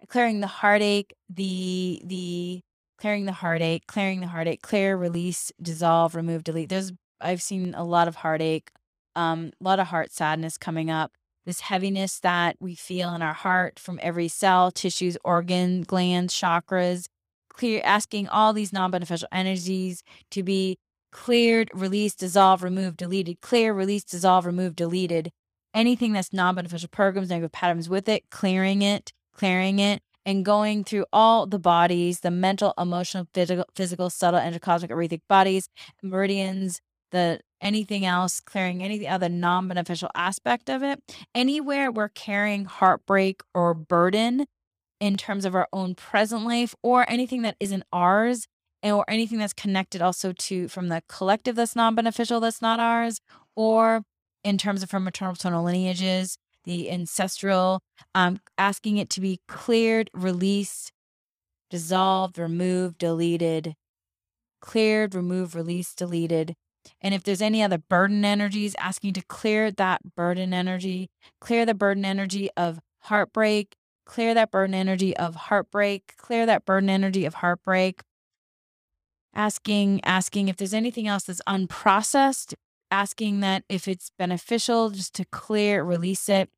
clearing 0.06 0.38
the 0.38 0.46
heartache, 0.46 1.14
the 1.28 2.00
the 2.04 2.60
clearing 2.96 3.24
the 3.24 3.32
heartache, 3.32 3.88
clearing 3.88 4.20
the 4.20 4.28
heartache, 4.28 4.62
clear, 4.62 4.96
release, 4.96 5.50
dissolve, 5.60 6.14
remove, 6.14 6.44
delete. 6.44 6.68
There's 6.68 6.92
I've 7.20 7.42
seen 7.42 7.74
a 7.74 7.82
lot 7.82 8.06
of 8.06 8.14
heartache, 8.14 8.70
um, 9.16 9.50
a 9.60 9.64
lot 9.64 9.80
of 9.80 9.88
heart 9.88 10.12
sadness 10.12 10.56
coming 10.56 10.88
up. 10.88 11.10
This 11.44 11.58
heaviness 11.58 12.20
that 12.20 12.54
we 12.60 12.76
feel 12.76 13.12
in 13.16 13.22
our 13.22 13.34
heart 13.34 13.80
from 13.80 13.98
every 14.00 14.28
cell, 14.28 14.70
tissues, 14.70 15.18
organ, 15.24 15.82
glands, 15.82 16.32
chakras, 16.32 17.06
clear 17.48 17.80
asking 17.84 18.28
all 18.28 18.52
these 18.52 18.72
non-beneficial 18.72 19.28
energies 19.32 20.04
to 20.30 20.44
be 20.44 20.76
cleared, 21.16 21.70
released, 21.72 22.18
dissolved, 22.18 22.62
removed, 22.62 22.98
deleted, 22.98 23.40
clear, 23.40 23.72
released, 23.72 24.10
dissolved, 24.10 24.46
removed, 24.46 24.76
deleted. 24.76 25.32
Anything 25.72 26.12
that's 26.12 26.30
non-beneficial 26.30 26.90
programs, 26.90 27.30
negative 27.30 27.52
patterns 27.52 27.88
with 27.88 28.06
it, 28.06 28.28
clearing 28.30 28.82
it, 28.82 29.12
clearing 29.32 29.78
it, 29.78 30.02
and 30.26 30.44
going 30.44 30.84
through 30.84 31.06
all 31.14 31.46
the 31.46 31.58
bodies, 31.58 32.20
the 32.20 32.30
mental, 32.30 32.74
emotional, 32.78 33.26
physical, 33.32 33.64
physical 33.74 34.10
subtle, 34.10 34.38
and 34.38 34.60
cosmic, 34.60 34.90
etheric 34.90 35.22
bodies, 35.26 35.68
meridians, 36.02 36.80
the 37.12 37.40
anything 37.62 38.04
else, 38.04 38.40
clearing 38.40 38.82
any 38.82 39.08
other 39.08 39.30
non-beneficial 39.30 40.10
aspect 40.14 40.68
of 40.68 40.82
it. 40.82 41.00
Anywhere 41.34 41.90
we're 41.90 42.10
carrying 42.10 42.66
heartbreak 42.66 43.40
or 43.54 43.72
burden 43.72 44.44
in 45.00 45.16
terms 45.16 45.46
of 45.46 45.54
our 45.54 45.66
own 45.72 45.94
present 45.94 46.44
life 46.44 46.74
or 46.82 47.08
anything 47.08 47.40
that 47.42 47.56
isn't 47.58 47.84
ours 47.90 48.46
or 48.92 49.04
anything 49.08 49.38
that's 49.38 49.52
connected 49.52 50.02
also 50.02 50.32
to 50.32 50.68
from 50.68 50.88
the 50.88 51.02
collective 51.08 51.56
that's 51.56 51.76
non-beneficial 51.76 52.40
that's 52.40 52.62
not 52.62 52.80
ours 52.80 53.20
or 53.54 54.02
in 54.44 54.58
terms 54.58 54.82
of 54.82 54.90
from 54.90 55.04
maternal 55.04 55.34
paternal 55.34 55.64
lineages 55.64 56.38
the 56.64 56.90
ancestral 56.90 57.80
um 58.14 58.40
asking 58.58 58.96
it 58.96 59.10
to 59.10 59.20
be 59.20 59.40
cleared 59.48 60.10
released 60.12 60.92
dissolved 61.70 62.38
removed 62.38 62.98
deleted 62.98 63.74
cleared 64.60 65.14
removed 65.14 65.54
released 65.54 65.98
deleted. 65.98 66.54
And 67.00 67.14
if 67.14 67.22
there's 67.22 67.42
any 67.42 67.62
other 67.62 67.78
burden 67.78 68.24
energies 68.24 68.74
asking 68.78 69.12
to 69.14 69.22
clear 69.22 69.70
that 69.72 70.00
burden 70.16 70.52
energy 70.52 71.08
clear 71.40 71.66
the 71.66 71.74
burden 71.74 72.04
energy 72.04 72.48
of 72.56 72.80
heartbreak 73.02 73.74
clear 74.04 74.34
that 74.34 74.50
burden 74.50 74.74
energy 74.74 75.16
of 75.16 75.34
heartbreak 75.34 76.14
clear 76.16 76.46
that 76.46 76.64
burden 76.64 76.88
energy 76.90 77.24
of 77.24 77.34
heartbreak 77.34 78.02
asking 79.36 80.00
asking 80.04 80.48
if 80.48 80.56
there's 80.56 80.74
anything 80.74 81.06
else 81.06 81.24
that's 81.24 81.42
unprocessed 81.46 82.54
asking 82.90 83.40
that 83.40 83.64
if 83.68 83.86
it's 83.86 84.10
beneficial 84.18 84.90
just 84.90 85.14
to 85.14 85.24
clear 85.26 85.82
release 85.82 86.28
it. 86.28 86.48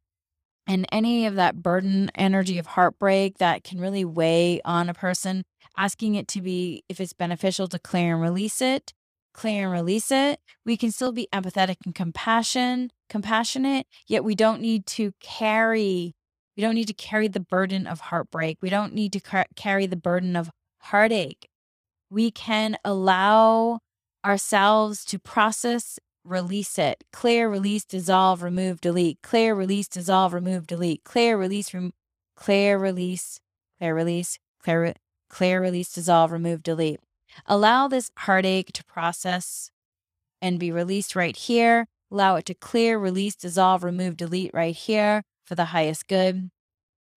And 0.67 0.87
any 0.93 1.25
of 1.25 1.35
that 1.37 1.63
burden 1.63 2.11
energy 2.15 2.59
of 2.59 2.67
heartbreak 2.67 3.39
that 3.39 3.65
can 3.65 3.81
really 3.81 4.05
weigh 4.05 4.61
on 4.65 4.89
a 4.89 4.95
person 4.95 5.45
asking 5.77 6.15
it 6.15 6.29
to 6.29 6.43
be 6.43 6.85
if 6.89 7.01
it's 7.01 7.15
beneficial 7.15 7.69
to 7.69 7.79
clear 7.79 8.15
and 8.15 8.23
release 8.23 8.61
it 8.61 8.93
clear 9.35 9.65
and 9.65 9.73
release 9.73 10.11
it. 10.11 10.41
We 10.67 10.77
can 10.77 10.91
still 10.91 11.13
be 11.13 11.29
empathetic 11.33 11.77
and 11.85 11.95
compassion 11.95 12.91
compassionate 13.09 13.87
yet 14.07 14.23
we 14.23 14.35
don't 14.35 14.61
need 14.61 14.85
to 14.85 15.13
carry 15.21 16.15
we 16.57 16.63
don't 16.63 16.75
need 16.75 16.89
to 16.89 16.93
carry 16.93 17.29
the 17.29 17.41
burden 17.41 17.87
of 17.87 18.01
heartbreak. 18.01 18.59
We 18.61 18.69
don't 18.69 18.93
need 18.93 19.13
to 19.13 19.21
car- 19.21 19.47
carry 19.55 19.87
the 19.87 19.97
burden 19.97 20.35
of 20.35 20.51
heartache 20.81 21.48
we 22.11 22.31
can 22.31 22.77
allow 22.85 23.81
ourselves 24.25 25.05
to 25.07 25.19
process, 25.19 25.99
release 26.25 26.79
it, 26.79 27.05
clear, 27.13 27.49
release, 27.49 27.85
dissolve, 27.85 28.43
remove, 28.43 28.81
delete, 28.81 29.19
clear, 29.23 29.55
release, 29.55 29.89
dissolve, 29.89 30.33
remove, 30.33 30.67
delete, 30.67 31.05
clear, 31.05 31.37
release, 31.37 31.73
rem- 31.73 31.93
clear, 32.37 32.79
release, 32.79 33.41
clear, 33.79 33.95
release, 33.95 34.39
clear, 34.63 34.95
clear, 35.29 35.61
release, 35.61 35.93
dissolve, 35.93 36.33
remove, 36.33 36.63
delete. 36.63 37.01
Allow 37.47 37.89
this 37.89 38.11
heartache 38.19 38.73
to 38.73 38.85
process 38.85 39.71
and 40.41 40.59
be 40.59 40.73
released 40.73 41.15
right 41.15 41.37
here. 41.37 41.87
Allow 42.11 42.37
it 42.37 42.47
to 42.47 42.55
clear, 42.55 42.99
release, 42.99 43.37
dissolve, 43.37 43.85
remove, 43.85 44.17
delete 44.17 44.53
right 44.55 44.75
here 44.75 45.23
for 45.45 45.55
the 45.55 45.67
highest 45.67 46.09
good 46.09 46.51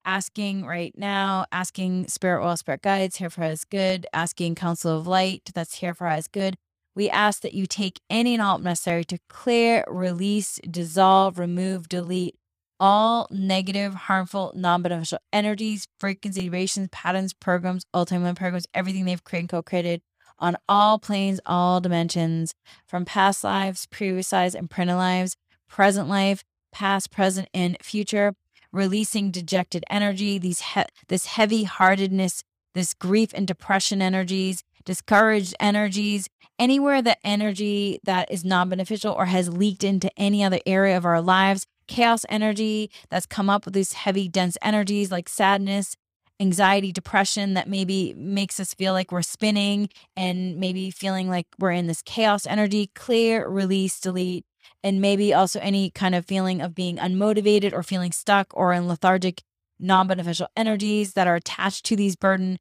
asking 0.05 0.65
right 0.65 0.93
now, 0.97 1.45
asking 1.51 2.07
Spirit 2.07 2.45
Oil 2.45 2.57
Spirit 2.57 2.81
Guides 2.81 3.17
here 3.17 3.29
for 3.29 3.43
us 3.43 3.63
good, 3.63 4.07
asking 4.13 4.55
Council 4.55 4.97
of 4.97 5.07
Light 5.07 5.51
that's 5.53 5.75
here 5.75 5.93
for 5.93 6.07
us 6.07 6.27
good. 6.27 6.55
We 6.95 7.09
ask 7.09 7.41
that 7.41 7.53
you 7.53 7.65
take 7.67 8.01
any 8.09 8.33
and 8.33 8.41
all 8.41 8.57
necessary 8.57 9.05
to 9.05 9.19
clear, 9.29 9.83
release, 9.87 10.59
dissolve, 10.69 11.39
remove, 11.39 11.87
delete 11.87 12.35
all 12.81 13.27
negative, 13.29 13.93
harmful, 13.93 14.51
non 14.55 14.81
beneficial 14.81 15.19
energies, 15.31 15.87
frequency, 15.99 16.41
vibrations, 16.41 16.89
patterns, 16.91 17.31
programs, 17.31 17.85
ultimate 17.93 18.35
programs, 18.35 18.65
everything 18.73 19.05
they've 19.05 19.23
created, 19.23 19.49
co 19.49 19.61
created 19.61 20.01
on 20.39 20.57
all 20.67 20.97
planes, 20.97 21.39
all 21.45 21.79
dimensions, 21.79 22.55
from 22.87 23.05
past 23.05 23.43
lives, 23.43 23.85
previous 23.85 24.31
lives, 24.31 24.55
and 24.55 24.67
present 24.67 24.97
lives, 24.97 25.37
present 25.69 26.09
life, 26.09 26.43
past, 26.71 27.11
present, 27.11 27.47
and 27.53 27.77
future 27.83 28.33
releasing 28.71 29.31
dejected 29.31 29.83
energy, 29.89 30.37
these 30.37 30.61
he- 30.61 30.83
this 31.07 31.25
heavy 31.27 31.63
heartedness, 31.63 32.43
this 32.73 32.93
grief 32.93 33.31
and 33.33 33.47
depression 33.47 34.01
energies, 34.01 34.63
discouraged 34.85 35.55
energies, 35.59 36.27
anywhere 36.57 37.01
that 37.01 37.19
energy 37.23 37.99
that 38.03 38.31
is 38.31 38.45
non 38.45 38.69
beneficial 38.69 39.13
or 39.13 39.25
has 39.25 39.49
leaked 39.49 39.83
into 39.83 40.09
any 40.17 40.43
other 40.43 40.59
area 40.65 40.95
of 40.97 41.05
our 41.05 41.21
lives, 41.21 41.65
chaos 41.87 42.25
energy 42.29 42.89
that's 43.09 43.25
come 43.25 43.49
up 43.49 43.65
with 43.65 43.73
these 43.73 43.93
heavy, 43.93 44.27
dense 44.27 44.57
energies 44.61 45.11
like 45.11 45.27
sadness, 45.27 45.95
anxiety, 46.39 46.91
depression 46.91 47.53
that 47.53 47.67
maybe 47.67 48.13
makes 48.15 48.59
us 48.59 48.73
feel 48.73 48.93
like 48.93 49.11
we're 49.11 49.21
spinning 49.21 49.89
and 50.15 50.57
maybe 50.57 50.89
feeling 50.89 51.29
like 51.29 51.47
we're 51.59 51.71
in 51.71 51.87
this 51.87 52.01
chaos 52.01 52.47
energy, 52.47 52.89
clear, 52.95 53.47
release, 53.47 53.99
delete, 53.99 54.45
and 54.83 55.01
maybe 55.01 55.33
also 55.33 55.59
any 55.59 55.89
kind 55.89 56.15
of 56.15 56.25
feeling 56.25 56.61
of 56.61 56.75
being 56.75 56.97
unmotivated 56.97 57.73
or 57.73 57.83
feeling 57.83 58.11
stuck 58.11 58.47
or 58.53 58.73
in 58.73 58.87
lethargic 58.87 59.43
non-beneficial 59.79 60.47
energies 60.55 61.13
that 61.13 61.27
are 61.27 61.35
attached 61.35 61.85
to 61.85 61.95
these 61.95 62.15
burden 62.15 62.57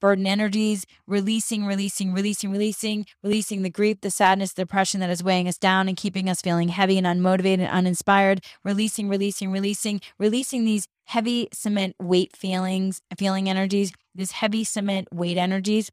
burden 0.00 0.26
energies 0.26 0.84
releasing 1.06 1.64
releasing 1.64 2.12
releasing 2.12 2.50
releasing 2.50 3.06
releasing 3.22 3.62
the 3.62 3.70
grief 3.70 4.00
the 4.02 4.10
sadness 4.10 4.52
the 4.52 4.62
depression 4.62 5.00
that 5.00 5.08
is 5.08 5.22
weighing 5.22 5.48
us 5.48 5.56
down 5.56 5.88
and 5.88 5.96
keeping 5.96 6.28
us 6.28 6.42
feeling 6.42 6.68
heavy 6.68 6.98
and 6.98 7.06
unmotivated 7.06 7.60
and 7.60 7.70
uninspired 7.70 8.44
releasing 8.64 9.08
releasing 9.08 9.50
releasing 9.50 10.00
releasing 10.18 10.64
these 10.64 10.86
heavy 11.06 11.48
cement 11.54 11.94
weight 11.98 12.36
feelings 12.36 13.00
feeling 13.16 13.48
energies 13.48 13.92
these 14.14 14.32
heavy 14.32 14.62
cement 14.62 15.08
weight 15.10 15.38
energies 15.38 15.90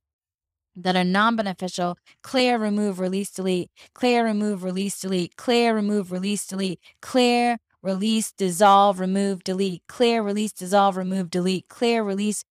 that 0.76 0.96
are 0.96 1.04
non-beneficial 1.04 1.98
clear 2.22 2.58
remove 2.58 3.00
release 3.00 3.32
delete. 3.32 3.70
Clear 3.94 4.26
remove 4.26 4.64
release 4.64 5.00
delete. 5.00 5.36
Clear 5.36 5.76
remove 5.76 6.12
release 6.12 6.46
delete. 6.46 6.80
Clear 7.02 7.58
release 7.82 8.32
dissolve 8.32 9.00
remove 9.00 9.44
delete. 9.44 9.84
Clear 9.88 10.22
release 10.22 10.54
dissolve 10.54 10.98
remove 10.98 11.30
delete. 11.30 11.68
Clear 11.68 12.04
release 12.04 12.44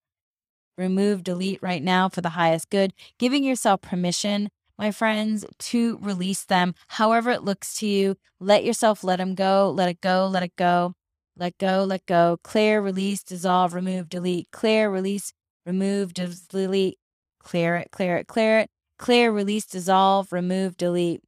remove 0.77 1.23
delete 1.23 1.63
right 1.63 1.83
now 1.83 2.09
for 2.09 2.21
the 2.21 2.31
highest 2.31 2.71
good. 2.71 2.93
Giving 3.19 3.45
yourself 3.45 3.83
permission 3.83 4.51
my 4.79 4.91
friends 4.91 5.45
to 5.59 5.99
release 6.01 6.45
them 6.45 6.75
however 6.89 7.31
it 7.31 7.45
looks 7.45 7.75
to 7.79 7.87
you. 7.87 8.17
Let 8.41 8.65
yourself 8.65 9.05
let 9.05 9.17
them 9.17 9.35
go. 9.35 9.71
Let 9.75 9.89
it 9.89 10.01
go. 10.01 10.27
Let 10.27 10.43
it 10.43 10.57
go. 10.57 10.95
Let 11.37 11.59
go. 11.59 11.85
Let 11.85 12.07
go. 12.07 12.39
Clear 12.43 12.81
release 12.81 13.23
dissolve 13.23 13.75
remove 13.75 14.09
delete. 14.09 14.51
Clear 14.51 14.91
release 14.91 15.33
remove 15.67 16.15
delete 16.15 16.99
Clear 17.41 17.77
it, 17.77 17.91
clear 17.93 18.19
it, 18.19 18.29
clear 18.29 18.61
it. 18.61 18.71
Clear, 18.99 19.33
release, 19.33 19.67
dissolve, 19.67 20.33
remove, 20.33 20.77
delete. 20.77 21.23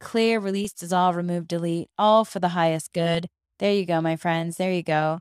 Clear, 0.00 0.40
release, 0.40 0.72
dissolve, 0.74 1.16
remove, 1.16 1.48
delete. 1.48 1.88
All 1.98 2.24
for 2.24 2.40
the 2.40 2.50
highest 2.50 2.92
good. 2.92 3.28
There 3.60 3.72
you 3.74 3.86
go, 3.86 4.00
my 4.02 4.16
friends. 4.16 4.58
There 4.58 4.72
you 4.72 4.84
go. 4.84 5.20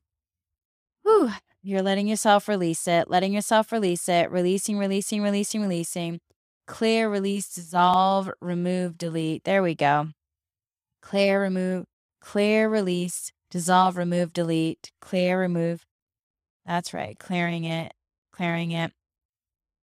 Whew. 1.04 1.32
You're 1.64 1.82
letting 1.84 2.08
yourself 2.08 2.48
release 2.48 2.88
it, 2.88 3.10
letting 3.10 3.34
yourself 3.34 3.72
release 3.72 4.10
it, 4.10 4.32
releasing, 4.32 4.78
releasing, 4.80 5.22
releasing, 5.24 5.62
releasing. 5.64 6.20
Clear, 6.68 7.10
release, 7.10 7.50
dissolve, 7.50 8.32
remove, 8.42 8.98
delete. 8.98 9.46
There 9.46 9.64
we 9.64 9.76
go. 9.76 10.10
Clear, 11.02 11.42
remove, 11.42 11.86
clear, 12.22 12.70
release, 12.70 13.32
dissolve, 13.52 13.98
remove, 13.98 14.34
delete. 14.34 14.92
Clear, 15.02 15.40
remove. 15.40 15.86
That's 16.66 16.94
right. 16.94 17.18
Clearing 17.20 17.66
it, 17.66 17.94
clearing 18.34 18.72
it 18.72 18.94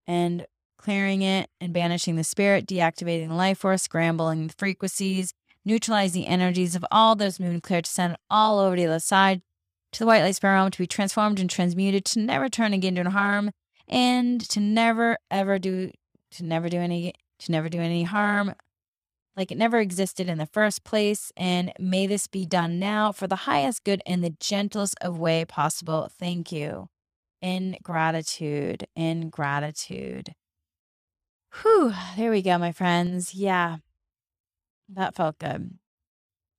and 0.09 0.45
clearing 0.79 1.23
it 1.23 1.49
and 1.61 1.73
banishing 1.73 2.17
the 2.17 2.25
spirit, 2.25 2.67
deactivating 2.67 3.29
the 3.29 3.35
life 3.35 3.59
force, 3.59 3.83
scrambling 3.83 4.49
the 4.49 4.55
frequencies, 4.55 5.33
neutralizing 5.65 6.23
the 6.23 6.29
energies 6.29 6.75
of 6.75 6.85
all 6.91 7.15
those 7.15 7.39
moving 7.39 7.61
clear 7.61 7.83
to 7.83 7.91
send 7.91 8.17
all 8.29 8.59
over 8.59 8.75
to 8.75 8.89
the 8.89 8.99
side 8.99 9.43
to 9.93 10.01
the 10.01 10.07
white 10.07 10.23
light 10.23 10.35
spirit 10.35 10.55
realm 10.55 10.71
to 10.71 10.79
be 10.79 10.87
transformed 10.87 11.39
and 11.39 11.49
transmuted 11.49 12.05
to 12.05 12.19
never 12.19 12.49
turn 12.49 12.73
again 12.73 12.95
to 12.95 13.09
harm 13.11 13.51
and 13.87 14.41
to 14.49 14.61
never 14.61 15.17
ever 15.31 15.59
do 15.59 15.91
to 16.31 16.45
never 16.45 16.69
do 16.69 16.79
any 16.79 17.15
to 17.39 17.53
never 17.53 17.69
do 17.69 17.79
any 17.79 18.03
harm 18.03 18.55
like 19.39 19.53
it 19.53 19.57
never 19.57 19.79
existed 19.79 20.29
in 20.29 20.37
the 20.37 20.47
first 20.47 20.85
place. 20.85 21.33
And 21.37 21.73
may 21.79 22.07
this 22.07 22.27
be 22.27 22.45
done 22.45 22.79
now 22.79 23.13
for 23.13 23.27
the 23.29 23.37
highest 23.37 23.85
good 23.85 24.03
in 24.05 24.21
the 24.21 24.35
gentlest 24.41 24.97
of 25.01 25.19
way 25.19 25.45
possible. 25.45 26.11
Thank 26.19 26.51
you. 26.51 26.89
In 27.41 27.77
gratitude, 27.83 28.87
in 28.97 29.31
gratitude. 29.31 30.35
Whew, 31.63 31.93
there 32.17 32.31
we 32.31 32.43
go, 32.43 32.59
my 32.59 32.73
friends. 32.73 33.35
Yeah, 33.35 33.77
that 34.89 35.15
felt 35.15 35.39
good. 35.39 35.79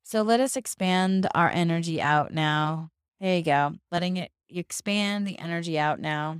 So 0.03 0.21
let 0.21 0.39
us 0.39 0.55
expand 0.55 1.27
our 1.35 1.49
energy 1.49 2.01
out 2.01 2.33
now. 2.33 2.89
There 3.19 3.35
you 3.35 3.43
go. 3.43 3.75
Letting 3.91 4.17
it 4.17 4.31
expand 4.49 5.27
the 5.27 5.37
energy 5.37 5.77
out 5.77 5.99
now. 5.99 6.37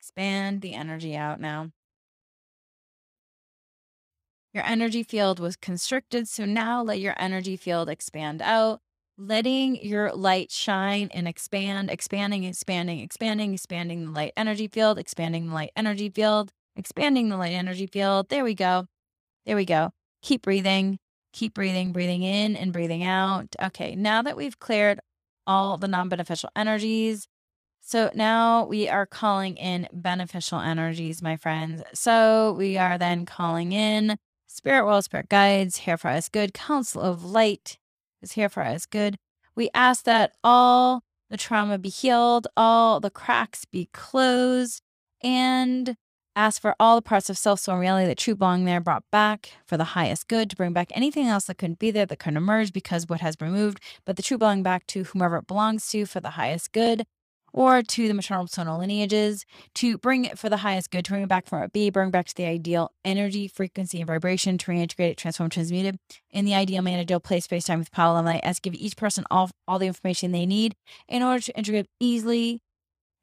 Expand 0.00 0.62
the 0.62 0.74
energy 0.74 1.14
out 1.14 1.40
now. 1.40 1.70
Your 4.54 4.64
energy 4.64 5.02
field 5.02 5.38
was 5.38 5.56
constricted, 5.56 6.26
so 6.26 6.44
now 6.44 6.82
let 6.82 6.98
your 6.98 7.14
energy 7.18 7.56
field 7.56 7.88
expand 7.88 8.40
out, 8.42 8.80
letting 9.18 9.84
your 9.84 10.12
light 10.12 10.50
shine 10.50 11.08
and 11.12 11.26
expand, 11.26 11.90
expanding, 11.90 12.44
expanding, 12.44 13.00
expanding, 13.00 13.52
expanding 13.52 14.04
the 14.06 14.10
light 14.12 14.32
energy 14.36 14.68
field, 14.68 14.98
expanding 14.98 15.48
the 15.48 15.54
light 15.54 15.72
energy 15.76 16.08
field, 16.08 16.52
expanding 16.76 17.28
the 17.28 17.36
light 17.36 17.52
energy 17.52 17.88
field. 17.88 18.28
There 18.28 18.44
we 18.44 18.54
go. 18.54 18.86
There 19.44 19.56
we 19.56 19.64
go. 19.64 19.90
Keep 20.22 20.42
breathing. 20.42 20.98
Keep 21.32 21.54
breathing, 21.54 21.92
breathing 21.92 22.22
in 22.22 22.56
and 22.56 22.72
breathing 22.72 23.02
out. 23.02 23.54
Okay, 23.60 23.94
now 23.94 24.22
that 24.22 24.36
we've 24.36 24.58
cleared 24.58 25.00
all 25.46 25.76
the 25.76 25.88
non 25.88 26.08
beneficial 26.08 26.50
energies, 26.56 27.26
so 27.80 28.10
now 28.14 28.64
we 28.66 28.88
are 28.88 29.06
calling 29.06 29.56
in 29.56 29.88
beneficial 29.92 30.60
energies, 30.60 31.22
my 31.22 31.36
friends. 31.36 31.82
So 31.92 32.52
we 32.52 32.76
are 32.76 32.98
then 32.98 33.26
calling 33.26 33.72
in 33.72 34.16
spirit 34.46 34.84
world, 34.84 35.04
spirit 35.04 35.28
guides, 35.28 35.78
here 35.78 35.96
for 35.96 36.08
us 36.08 36.28
good, 36.28 36.54
council 36.54 37.02
of 37.02 37.24
light 37.24 37.78
is 38.22 38.32
here 38.32 38.48
for 38.48 38.62
us 38.62 38.86
good. 38.86 39.16
We 39.54 39.70
ask 39.74 40.04
that 40.04 40.32
all 40.44 41.02
the 41.30 41.36
trauma 41.36 41.78
be 41.78 41.88
healed, 41.88 42.46
all 42.56 43.00
the 43.00 43.10
cracks 43.10 43.64
be 43.64 43.88
closed, 43.92 44.82
and 45.22 45.96
Ask 46.38 46.62
for 46.62 46.76
all 46.78 46.94
the 46.94 47.02
parts 47.02 47.28
of 47.28 47.36
self, 47.36 47.58
soul, 47.58 47.74
and 47.74 47.80
reality 47.80 48.06
that 48.06 48.16
true 48.16 48.36
belong 48.36 48.64
there 48.64 48.80
brought 48.80 49.02
back 49.10 49.54
for 49.66 49.76
the 49.76 49.82
highest 49.82 50.28
good 50.28 50.48
to 50.50 50.54
bring 50.54 50.72
back 50.72 50.86
anything 50.94 51.26
else 51.26 51.46
that 51.46 51.58
couldn't 51.58 51.80
be 51.80 51.90
there, 51.90 52.06
that 52.06 52.20
couldn't 52.20 52.36
emerge 52.36 52.72
because 52.72 53.08
what 53.08 53.20
has 53.20 53.34
been 53.34 53.50
removed, 53.50 53.80
but 54.06 54.14
the 54.14 54.22
true 54.22 54.38
belong 54.38 54.62
back 54.62 54.86
to 54.86 55.02
whomever 55.02 55.38
it 55.38 55.48
belongs 55.48 55.88
to 55.88 56.06
for 56.06 56.20
the 56.20 56.30
highest 56.30 56.70
good, 56.70 57.04
or 57.52 57.82
to 57.82 58.08
the 58.08 58.14
maternal 58.14 58.44
paternal 58.44 58.78
lineages, 58.78 59.44
to 59.74 59.98
bring 59.98 60.24
it 60.24 60.38
for 60.38 60.48
the 60.48 60.58
highest 60.58 60.90
good, 60.90 61.04
to 61.04 61.12
bring 61.12 61.22
it 61.22 61.28
back 61.28 61.46
from 61.46 61.62
it 61.62 61.72
be, 61.72 61.90
bring 61.90 62.10
back 62.10 62.26
to 62.26 62.34
the 62.34 62.44
ideal 62.44 62.92
energy, 63.04 63.48
frequency, 63.48 63.98
and 63.98 64.06
vibration, 64.06 64.58
to 64.58 64.70
reintegrate 64.70 65.10
it, 65.10 65.16
transform, 65.16 65.50
transmute 65.50 65.86
it 65.86 66.00
in 66.30 66.44
the 66.44 66.54
ideal 66.54 66.82
man, 66.82 66.98
ideal 66.98 67.20
place, 67.20 67.44
space, 67.44 67.64
time 67.64 67.78
with 67.78 67.90
power, 67.90 68.18
and 68.18 68.26
light, 68.26 68.40
as 68.42 68.60
give 68.60 68.74
each 68.74 68.96
person 68.96 69.24
all, 69.30 69.50
all 69.66 69.78
the 69.78 69.86
information 69.86 70.32
they 70.32 70.46
need 70.46 70.74
in 71.08 71.22
order 71.22 71.40
to 71.40 71.56
integrate 71.56 71.86
easily 72.00 72.60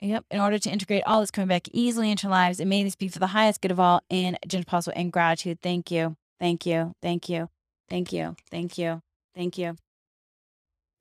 Yep. 0.02 0.26
In 0.30 0.40
order 0.40 0.60
to 0.60 0.70
integrate 0.70 1.04
all 1.06 1.22
this 1.22 1.32
coming 1.32 1.48
back 1.48 1.68
easily 1.72 2.12
into 2.12 2.30
lives, 2.30 2.60
and 2.60 2.70
may 2.70 2.84
this 2.84 2.96
be 2.96 3.08
for 3.08 3.20
the 3.20 3.28
highest 3.28 3.62
good 3.62 3.72
of 3.72 3.80
all 3.80 4.02
and 4.12 4.38
gentle 4.48 4.70
possible 4.70 4.94
and 4.96 5.12
gratitude. 5.12 5.60
Thank 5.62 5.90
you. 5.90 6.16
Thank 6.40 6.66
you. 6.66 6.94
Thank 7.02 7.30
you. 7.30 7.50
Thank 7.90 8.12
you. 8.12 8.36
Thank 8.52 8.78
you. 8.78 9.02
Thank 9.34 9.58
you. 9.58 9.76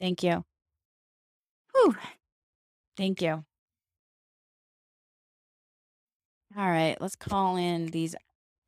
Thank 0.01 0.23
you. 0.23 0.45
Whew. 1.75 1.97
Thank 2.97 3.23
you. 3.23 3.45
All 6.57 6.69
right. 6.69 6.97
Let's 7.01 7.17
call 7.17 7.57
in 7.57 7.87
these 7.87 8.15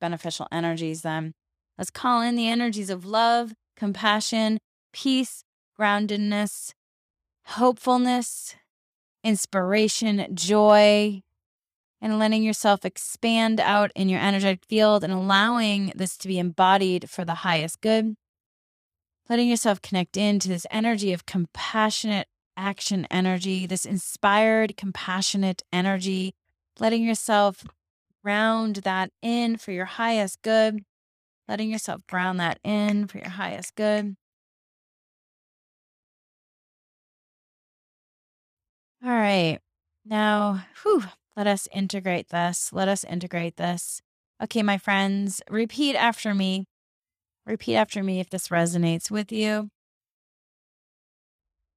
beneficial 0.01 0.49
energies 0.51 1.03
then. 1.03 1.35
Let's 1.79 1.91
call 1.91 2.21
in 2.23 2.37
the 2.37 2.49
energies 2.49 2.91
of 2.91 3.05
love, 3.05 3.53
compassion, 3.77 4.59
peace, 4.93 5.45
groundedness, 5.79 6.73
hopefulness, 7.45 8.57
inspiration, 9.23 10.27
joy, 10.35 11.23
and 12.01 12.19
letting 12.19 12.43
yourself 12.43 12.85
expand 12.85 13.61
out 13.61 13.91
in 13.95 14.09
your 14.09 14.21
energetic 14.21 14.65
field 14.69 15.05
and 15.05 15.13
allowing 15.13 15.93
this 15.95 16.17
to 16.19 16.29
be 16.29 16.39
embodied 16.39 17.09
for 17.09 17.25
the 17.25 17.37
highest 17.37 17.81
good. 17.81 18.17
Letting 19.29 19.49
yourself 19.49 19.83
connect 19.83 20.17
into 20.17 20.49
this 20.49 20.67
energy 20.71 21.13
of 21.13 21.27
compassionate 21.27 22.29
action 22.57 23.07
energy, 23.11 23.67
this 23.67 23.85
inspired, 23.85 24.77
compassionate 24.77 25.63
energy, 25.73 26.35
letting 26.79 27.03
yourself 27.03 27.65
ground 28.25 28.77
that 28.77 29.11
in 29.23 29.57
for 29.57 29.73
your 29.73 29.85
highest 29.85 30.43
good, 30.43 30.81
letting 31.49 31.71
yourself 31.71 32.07
ground 32.07 32.41
that 32.41 32.59
in 32.65 33.07
for 33.07 33.19
your 33.19 33.31
highest 33.31 33.75
good. 33.77 34.17
All 39.05 39.11
right. 39.11 39.59
Now, 40.05 40.65
whew, 40.83 41.05
let 41.37 41.47
us 41.47 41.69
integrate 41.73 42.29
this. 42.31 42.73
Let 42.73 42.89
us 42.89 43.05
integrate 43.05 43.57
this. 43.57 44.01
Okay, 44.43 44.63
my 44.63 44.79
friends, 44.79 45.43
repeat 45.51 45.95
after 45.95 46.35
me. 46.35 46.67
Repeat 47.47 47.77
after 47.77 48.03
me 48.03 48.21
if 48.21 48.31
this 48.31 48.49
resonates 48.49 49.11
with 49.11 49.31
you. 49.31 49.71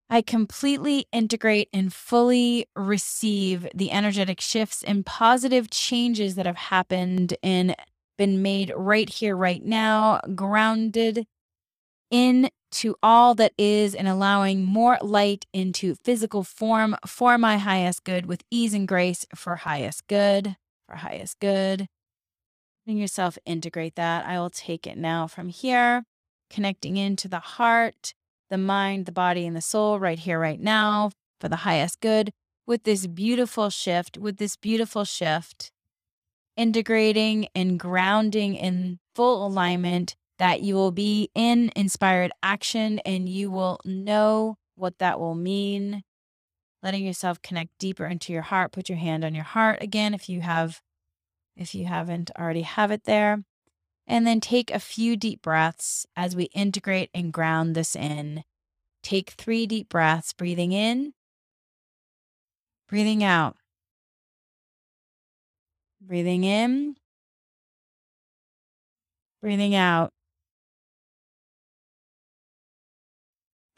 I 0.10 0.22
completely 0.24 1.06
integrate 1.12 1.70
and 1.72 1.94
fully 1.94 2.66
receive 2.76 3.68
the 3.76 3.92
energetic 3.92 4.42
shifts 4.42 4.84
and 4.84 5.06
positive 5.06 5.70
changes 5.70 6.34
that 6.36 6.48
have 6.48 6.58
happened 6.58 7.36
and 7.44 7.76
been 8.18 8.42
made 8.42 8.74
right 8.76 9.08
here, 9.08 9.36
right 9.36 9.64
now, 9.64 10.20
grounded 10.34 11.28
in 12.10 12.50
to 12.72 12.96
all 13.04 13.36
that 13.36 13.54
is 13.58 13.94
and 13.94 14.08
allowing 14.08 14.64
more 14.64 14.98
light 15.02 15.46
into 15.54 15.96
physical 16.04 16.44
form 16.44 16.96
for 17.06 17.38
my 17.38 17.58
highest 17.58 18.04
good 18.04 18.26
with 18.26 18.44
ease 18.50 18.74
and 18.74 18.88
grace 18.88 19.26
for 19.36 19.58
highest 19.58 20.08
good, 20.08 20.56
for 20.88 20.96
highest 20.98 21.40
good. 21.40 21.88
Letting 22.86 23.00
yourself 23.00 23.38
integrate 23.46 23.96
that. 23.96 24.26
I 24.26 24.40
will 24.40 24.50
take 24.50 24.88
it 24.88 24.98
now 24.98 25.28
from 25.28 25.50
here, 25.50 26.04
connecting 26.50 26.98
into 26.98 27.28
the 27.28 27.40
heart, 27.40 28.14
the 28.50 28.58
mind, 28.58 29.06
the 29.06 29.12
body, 29.12 29.46
and 29.46 29.56
the 29.56 29.62
soul 29.62 30.00
right 30.00 30.20
here, 30.20 30.40
right 30.40 30.60
now 30.60 31.12
for 31.40 31.50
the 31.50 31.58
highest 31.58 32.00
good 32.02 32.32
with 32.66 32.84
this 32.84 33.08
beautiful 33.08 33.70
shift, 33.70 34.18
with 34.18 34.38
this 34.38 34.56
beautiful 34.56 35.04
shift, 35.04 35.72
integrating 36.56 37.48
and 37.56 37.80
grounding 37.80 38.56
in 38.56 39.00
full 39.16 39.46
alignment 39.46 40.16
that 40.38 40.62
you 40.62 40.76
will 40.76 40.92
be 40.92 41.30
in 41.36 41.72
inspired 41.76 42.32
action 42.44 43.00
and 43.00 43.28
you 43.28 43.50
will 43.50 43.80
know 43.86 44.56
what 44.76 44.98
that 45.00 45.20
will 45.20 45.36
mean. 45.36 46.04
Letting 46.82 47.06
yourself 47.06 47.42
connect 47.42 47.72
deeper 47.80 48.06
into 48.06 48.32
your 48.32 48.44
heart. 48.44 48.72
Put 48.72 48.88
your 48.88 48.98
hand 48.98 49.26
on 49.26 49.36
your 49.36 49.44
heart 49.44 49.82
again 49.82 50.14
if 50.14 50.30
you 50.30 50.42
have 50.42 50.82
if 51.58 51.76
you 51.76 51.86
haven't 51.86 52.32
already 52.40 52.62
have 52.62 52.92
it 52.92 53.04
there. 53.04 53.44
And 54.10 54.26
then 54.28 54.42
take 54.42 54.72
a 54.72 54.80
few 54.80 55.16
deep 55.16 55.44
breaths 55.44 56.08
as 56.18 56.36
we 56.36 56.46
integrate 56.46 57.12
and 57.14 57.32
ground 57.32 57.76
this 57.76 57.96
in. 57.96 58.44
Take 59.04 59.32
3 59.32 59.68
deep 59.68 59.88
breaths, 59.90 60.34
breathing 60.34 60.72
in, 60.74 61.14
breathing 62.90 63.24
out. 63.24 63.56
Breathing 66.02 66.44
in, 66.44 66.96
breathing 69.42 69.76
out. 69.76 70.12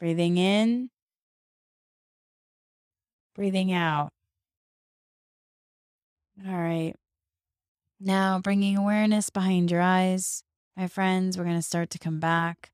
Breathing 0.00 0.36
in, 0.38 0.90
breathing 3.34 3.72
out. 3.72 4.10
All 6.46 6.52
right. 6.54 6.94
Now, 8.04 8.40
bringing 8.40 8.76
awareness 8.76 9.30
behind 9.30 9.70
your 9.70 9.80
eyes, 9.80 10.42
my 10.76 10.88
friends, 10.88 11.38
we're 11.38 11.44
going 11.44 11.54
to 11.54 11.62
start 11.62 11.88
to 11.90 12.00
come 12.00 12.18
back. 12.18 12.72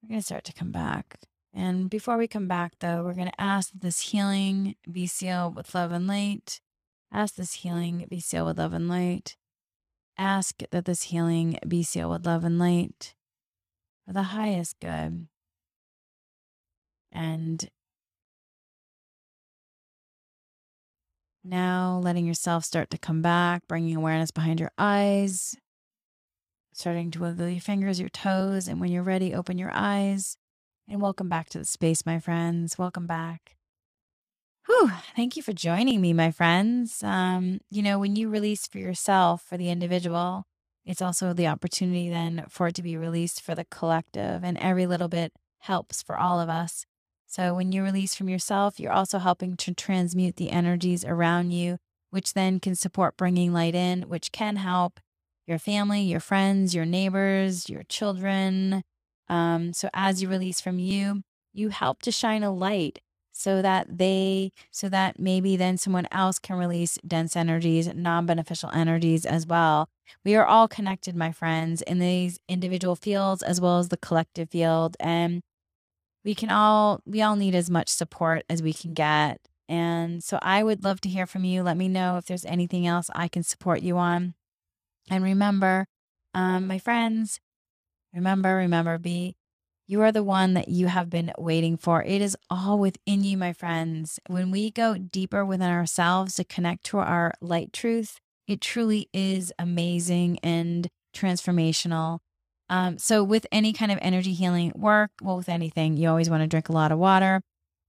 We're 0.00 0.10
going 0.10 0.20
to 0.20 0.24
start 0.24 0.44
to 0.44 0.52
come 0.52 0.70
back. 0.70 1.18
And 1.52 1.90
before 1.90 2.16
we 2.16 2.28
come 2.28 2.46
back, 2.46 2.74
though, 2.78 3.02
we're 3.02 3.14
going 3.14 3.26
to 3.26 3.40
ask 3.40 3.72
that 3.72 3.80
this 3.80 3.98
healing 3.98 4.76
be 4.90 5.08
sealed 5.08 5.56
with 5.56 5.74
love 5.74 5.90
and 5.90 6.06
light. 6.06 6.60
Ask 7.12 7.34
this 7.34 7.54
healing 7.54 8.06
be 8.08 8.20
sealed 8.20 8.46
with 8.46 8.58
love 8.58 8.72
and 8.72 8.88
light. 8.88 9.36
Ask 10.16 10.62
that 10.70 10.84
this 10.84 11.02
healing 11.02 11.58
be 11.66 11.82
sealed 11.82 12.12
with 12.12 12.24
love 12.24 12.44
and 12.44 12.60
light 12.60 13.16
for 14.06 14.12
the 14.12 14.22
highest 14.22 14.78
good. 14.78 15.26
And 17.10 17.68
now 21.44 22.00
letting 22.02 22.26
yourself 22.26 22.64
start 22.64 22.90
to 22.90 22.98
come 22.98 23.22
back, 23.22 23.62
bringing 23.68 23.96
awareness 23.96 24.30
behind 24.30 24.60
your 24.60 24.72
eyes, 24.78 25.56
starting 26.72 27.10
to 27.12 27.20
wiggle 27.20 27.48
your 27.48 27.60
fingers, 27.60 28.00
your 28.00 28.08
toes. 28.08 28.68
And 28.68 28.80
when 28.80 28.90
you're 28.90 29.02
ready, 29.02 29.34
open 29.34 29.58
your 29.58 29.72
eyes. 29.72 30.36
And 30.88 31.00
welcome 31.00 31.28
back 31.28 31.48
to 31.50 31.58
the 31.58 31.64
space, 31.64 32.04
my 32.04 32.18
friends. 32.18 32.78
Welcome 32.78 33.06
back. 33.06 33.56
Whew, 34.66 34.90
thank 35.16 35.36
you 35.36 35.42
for 35.42 35.52
joining 35.52 36.00
me, 36.00 36.12
my 36.12 36.30
friends. 36.30 37.02
Um, 37.02 37.60
you 37.70 37.82
know, 37.82 37.98
when 37.98 38.14
you 38.14 38.28
release 38.28 38.66
for 38.66 38.78
yourself, 38.78 39.42
for 39.42 39.56
the 39.56 39.70
individual, 39.70 40.44
it's 40.84 41.02
also 41.02 41.32
the 41.32 41.48
opportunity 41.48 42.08
then 42.08 42.44
for 42.48 42.68
it 42.68 42.74
to 42.76 42.82
be 42.82 42.96
released 42.96 43.40
for 43.40 43.54
the 43.54 43.64
collective. 43.64 44.44
And 44.44 44.56
every 44.58 44.86
little 44.86 45.08
bit 45.08 45.32
helps 45.60 46.02
for 46.02 46.16
all 46.16 46.40
of 46.40 46.48
us. 46.48 46.86
So 47.32 47.54
when 47.54 47.72
you 47.72 47.82
release 47.82 48.14
from 48.14 48.28
yourself, 48.28 48.78
you're 48.78 48.92
also 48.92 49.18
helping 49.18 49.56
to 49.56 49.72
transmute 49.72 50.36
the 50.36 50.50
energies 50.50 51.02
around 51.02 51.52
you, 51.52 51.78
which 52.10 52.34
then 52.34 52.60
can 52.60 52.74
support 52.74 53.16
bringing 53.16 53.54
light 53.54 53.74
in, 53.74 54.02
which 54.02 54.32
can 54.32 54.56
help 54.56 55.00
your 55.46 55.58
family, 55.58 56.02
your 56.02 56.20
friends, 56.20 56.74
your 56.74 56.84
neighbors, 56.84 57.70
your 57.70 57.84
children. 57.84 58.82
Um, 59.30 59.72
so 59.72 59.88
as 59.94 60.20
you 60.20 60.28
release 60.28 60.60
from 60.60 60.78
you, 60.78 61.22
you 61.54 61.70
help 61.70 62.02
to 62.02 62.12
shine 62.12 62.42
a 62.42 62.52
light 62.52 63.00
so 63.32 63.62
that 63.62 63.86
they 63.96 64.52
so 64.70 64.90
that 64.90 65.18
maybe 65.18 65.56
then 65.56 65.78
someone 65.78 66.06
else 66.10 66.38
can 66.38 66.58
release 66.58 66.98
dense 67.06 67.34
energies 67.34 67.88
non-beneficial 67.94 68.68
energies 68.74 69.24
as 69.24 69.46
well 69.46 69.88
we 70.22 70.34
are 70.36 70.44
all 70.44 70.68
connected 70.68 71.16
my 71.16 71.32
friends 71.32 71.80
in 71.80 71.98
these 71.98 72.38
individual 72.46 72.94
fields 72.94 73.42
as 73.42 73.58
well 73.58 73.78
as 73.78 73.88
the 73.88 73.96
collective 73.96 74.50
field 74.50 74.98
and 75.00 75.40
we 76.24 76.34
can 76.34 76.50
all 76.50 77.00
we 77.04 77.22
all 77.22 77.36
need 77.36 77.54
as 77.54 77.70
much 77.70 77.88
support 77.88 78.44
as 78.48 78.62
we 78.62 78.72
can 78.72 78.94
get 78.94 79.40
and 79.68 80.22
so 80.22 80.38
i 80.42 80.62
would 80.62 80.84
love 80.84 81.00
to 81.00 81.08
hear 81.08 81.26
from 81.26 81.44
you 81.44 81.62
let 81.62 81.76
me 81.76 81.88
know 81.88 82.16
if 82.16 82.26
there's 82.26 82.44
anything 82.44 82.86
else 82.86 83.10
i 83.14 83.28
can 83.28 83.42
support 83.42 83.82
you 83.82 83.96
on 83.96 84.34
and 85.10 85.24
remember 85.24 85.86
um, 86.34 86.66
my 86.66 86.78
friends 86.78 87.40
remember 88.14 88.56
remember 88.56 88.98
be 88.98 89.36
you 89.92 90.00
are 90.00 90.12
the 90.12 90.22
one 90.22 90.54
that 90.54 90.68
you 90.68 90.86
have 90.86 91.10
been 91.10 91.32
waiting 91.36 91.76
for. 91.76 92.02
It 92.02 92.22
is 92.22 92.34
all 92.48 92.78
within 92.78 93.24
you, 93.24 93.36
my 93.36 93.52
friends. 93.52 94.18
When 94.26 94.50
we 94.50 94.70
go 94.70 94.96
deeper 94.96 95.44
within 95.44 95.68
ourselves 95.68 96.36
to 96.36 96.44
connect 96.44 96.84
to 96.86 96.98
our 96.98 97.34
light 97.42 97.72
truth, 97.72 98.18
it 98.46 98.60
truly 98.60 99.10
is 99.12 99.52
amazing 99.58 100.38
and 100.42 100.88
transformational. 101.14 102.20
Um, 102.72 102.96
so, 102.96 103.22
with 103.22 103.46
any 103.52 103.72
kind 103.74 103.92
of 103.92 103.98
energy 104.00 104.32
healing 104.32 104.72
work, 104.74 105.10
well, 105.20 105.36
with 105.36 105.50
anything, 105.50 105.96
you 105.96 106.08
always 106.08 106.30
want 106.30 106.42
to 106.42 106.46
drink 106.46 106.70
a 106.70 106.72
lot 106.72 106.90
of 106.90 106.98
water, 106.98 107.42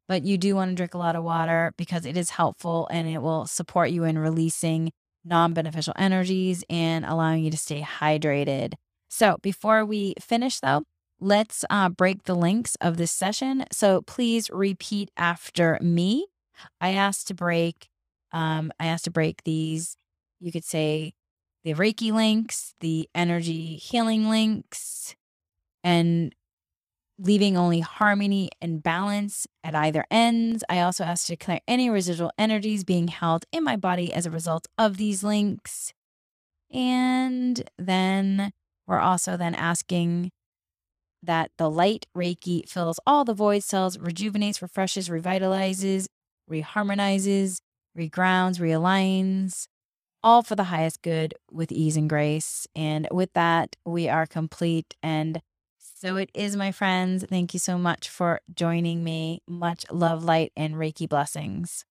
but 0.10 0.24
you 0.24 0.38
do 0.38 0.56
want 0.56 0.72
to 0.72 0.76
drink 0.76 0.94
a 0.94 0.98
lot 0.98 1.16
of 1.16 1.24
water 1.24 1.74
because 1.78 2.06
it 2.06 2.18
is 2.18 2.32
helpful 2.32 2.88
and 2.92 3.08
it 3.08 3.22
will 3.22 3.46
support 3.46 3.92
you 3.92 4.04
in 4.04 4.20
releasing 4.20 4.92
non 5.24 5.54
beneficial 5.54 5.94
energies 5.98 6.66
and 6.70 7.06
allowing 7.06 7.46
you 7.46 7.52
to 7.52 7.58
stay 7.58 7.82
hydrated. 7.82 8.74
So, 9.08 9.38
before 9.42 9.86
we 9.86 10.16
finish, 10.20 10.60
though, 10.60 10.84
Let's 11.26 11.64
uh, 11.70 11.88
break 11.88 12.24
the 12.24 12.36
links 12.36 12.76
of 12.82 12.98
this 12.98 13.12
session. 13.14 13.64
So 13.72 14.02
please 14.02 14.50
repeat 14.52 15.10
after 15.16 15.80
me. 15.82 16.28
I 16.82 16.92
asked 16.92 17.28
to 17.28 17.34
break. 17.34 17.88
Um, 18.34 18.74
I 18.78 18.88
asked 18.88 19.06
to 19.06 19.12
break 19.12 19.42
these. 19.46 19.96
You 20.42 20.52
could 20.52 20.66
say 20.66 21.14
the 21.64 21.74
Reiki 21.74 22.12
links, 22.12 22.74
the 22.80 23.10
energy 23.16 23.76
healing 23.76 24.30
links, 24.30 25.16
and 25.84 26.34
leaving 27.20 27.56
only 27.56 27.80
harmony 27.80 28.50
and 28.62 28.82
balance 28.82 29.48
at 29.64 29.76
either 29.76 30.06
ends. 30.10 30.64
I 30.70 30.82
also 30.82 31.04
asked 31.04 31.28
to 31.28 31.36
clear 31.36 31.60
any 31.68 31.90
residual 31.90 32.32
energies 32.38 32.84
being 32.84 33.08
held 33.08 33.46
in 33.52 33.64
my 33.64 33.76
body 33.76 34.14
as 34.14 34.26
a 34.26 34.32
result 34.32 34.68
of 34.78 34.98
these 34.98 35.24
links. 35.24 35.94
And 36.72 37.70
then 37.78 38.52
we're 38.88 39.00
also 39.00 39.38
then 39.38 39.56
asking 39.56 40.32
that 41.22 41.52
the 41.58 41.70
light 41.70 42.08
Reiki 42.18 42.68
fills 42.68 43.00
all 43.08 43.24
the 43.24 43.34
void 43.34 43.64
cells, 43.64 43.98
rejuvenates, 43.98 44.62
refreshes, 44.62 45.08
revitalizes, 45.08 46.08
reharmonizes, 46.52 47.60
regrounds, 47.98 48.60
realigns, 48.60 49.68
all 50.24 50.44
for 50.44 50.56
the 50.56 50.66
highest 50.66 51.02
good 51.02 51.34
with 51.52 51.72
ease 51.72 51.98
and 51.98 52.10
grace. 52.10 52.68
And 52.76 53.08
with 53.12 53.34
that, 53.34 53.76
we 53.86 54.08
are 54.10 54.26
complete. 54.26 54.96
And 55.04 55.42
so 55.78 56.16
it 56.18 56.30
is, 56.34 56.56
my 56.56 56.72
friends. 56.72 57.26
Thank 57.30 57.54
you 57.54 57.60
so 57.60 57.78
much 57.78 58.10
for 58.10 58.42
joining 58.54 59.04
me. 59.04 59.42
Much 59.48 59.86
love, 59.92 60.24
light, 60.24 60.52
and 60.56 60.76
Reiki 60.76 61.08
blessings. 61.08 61.86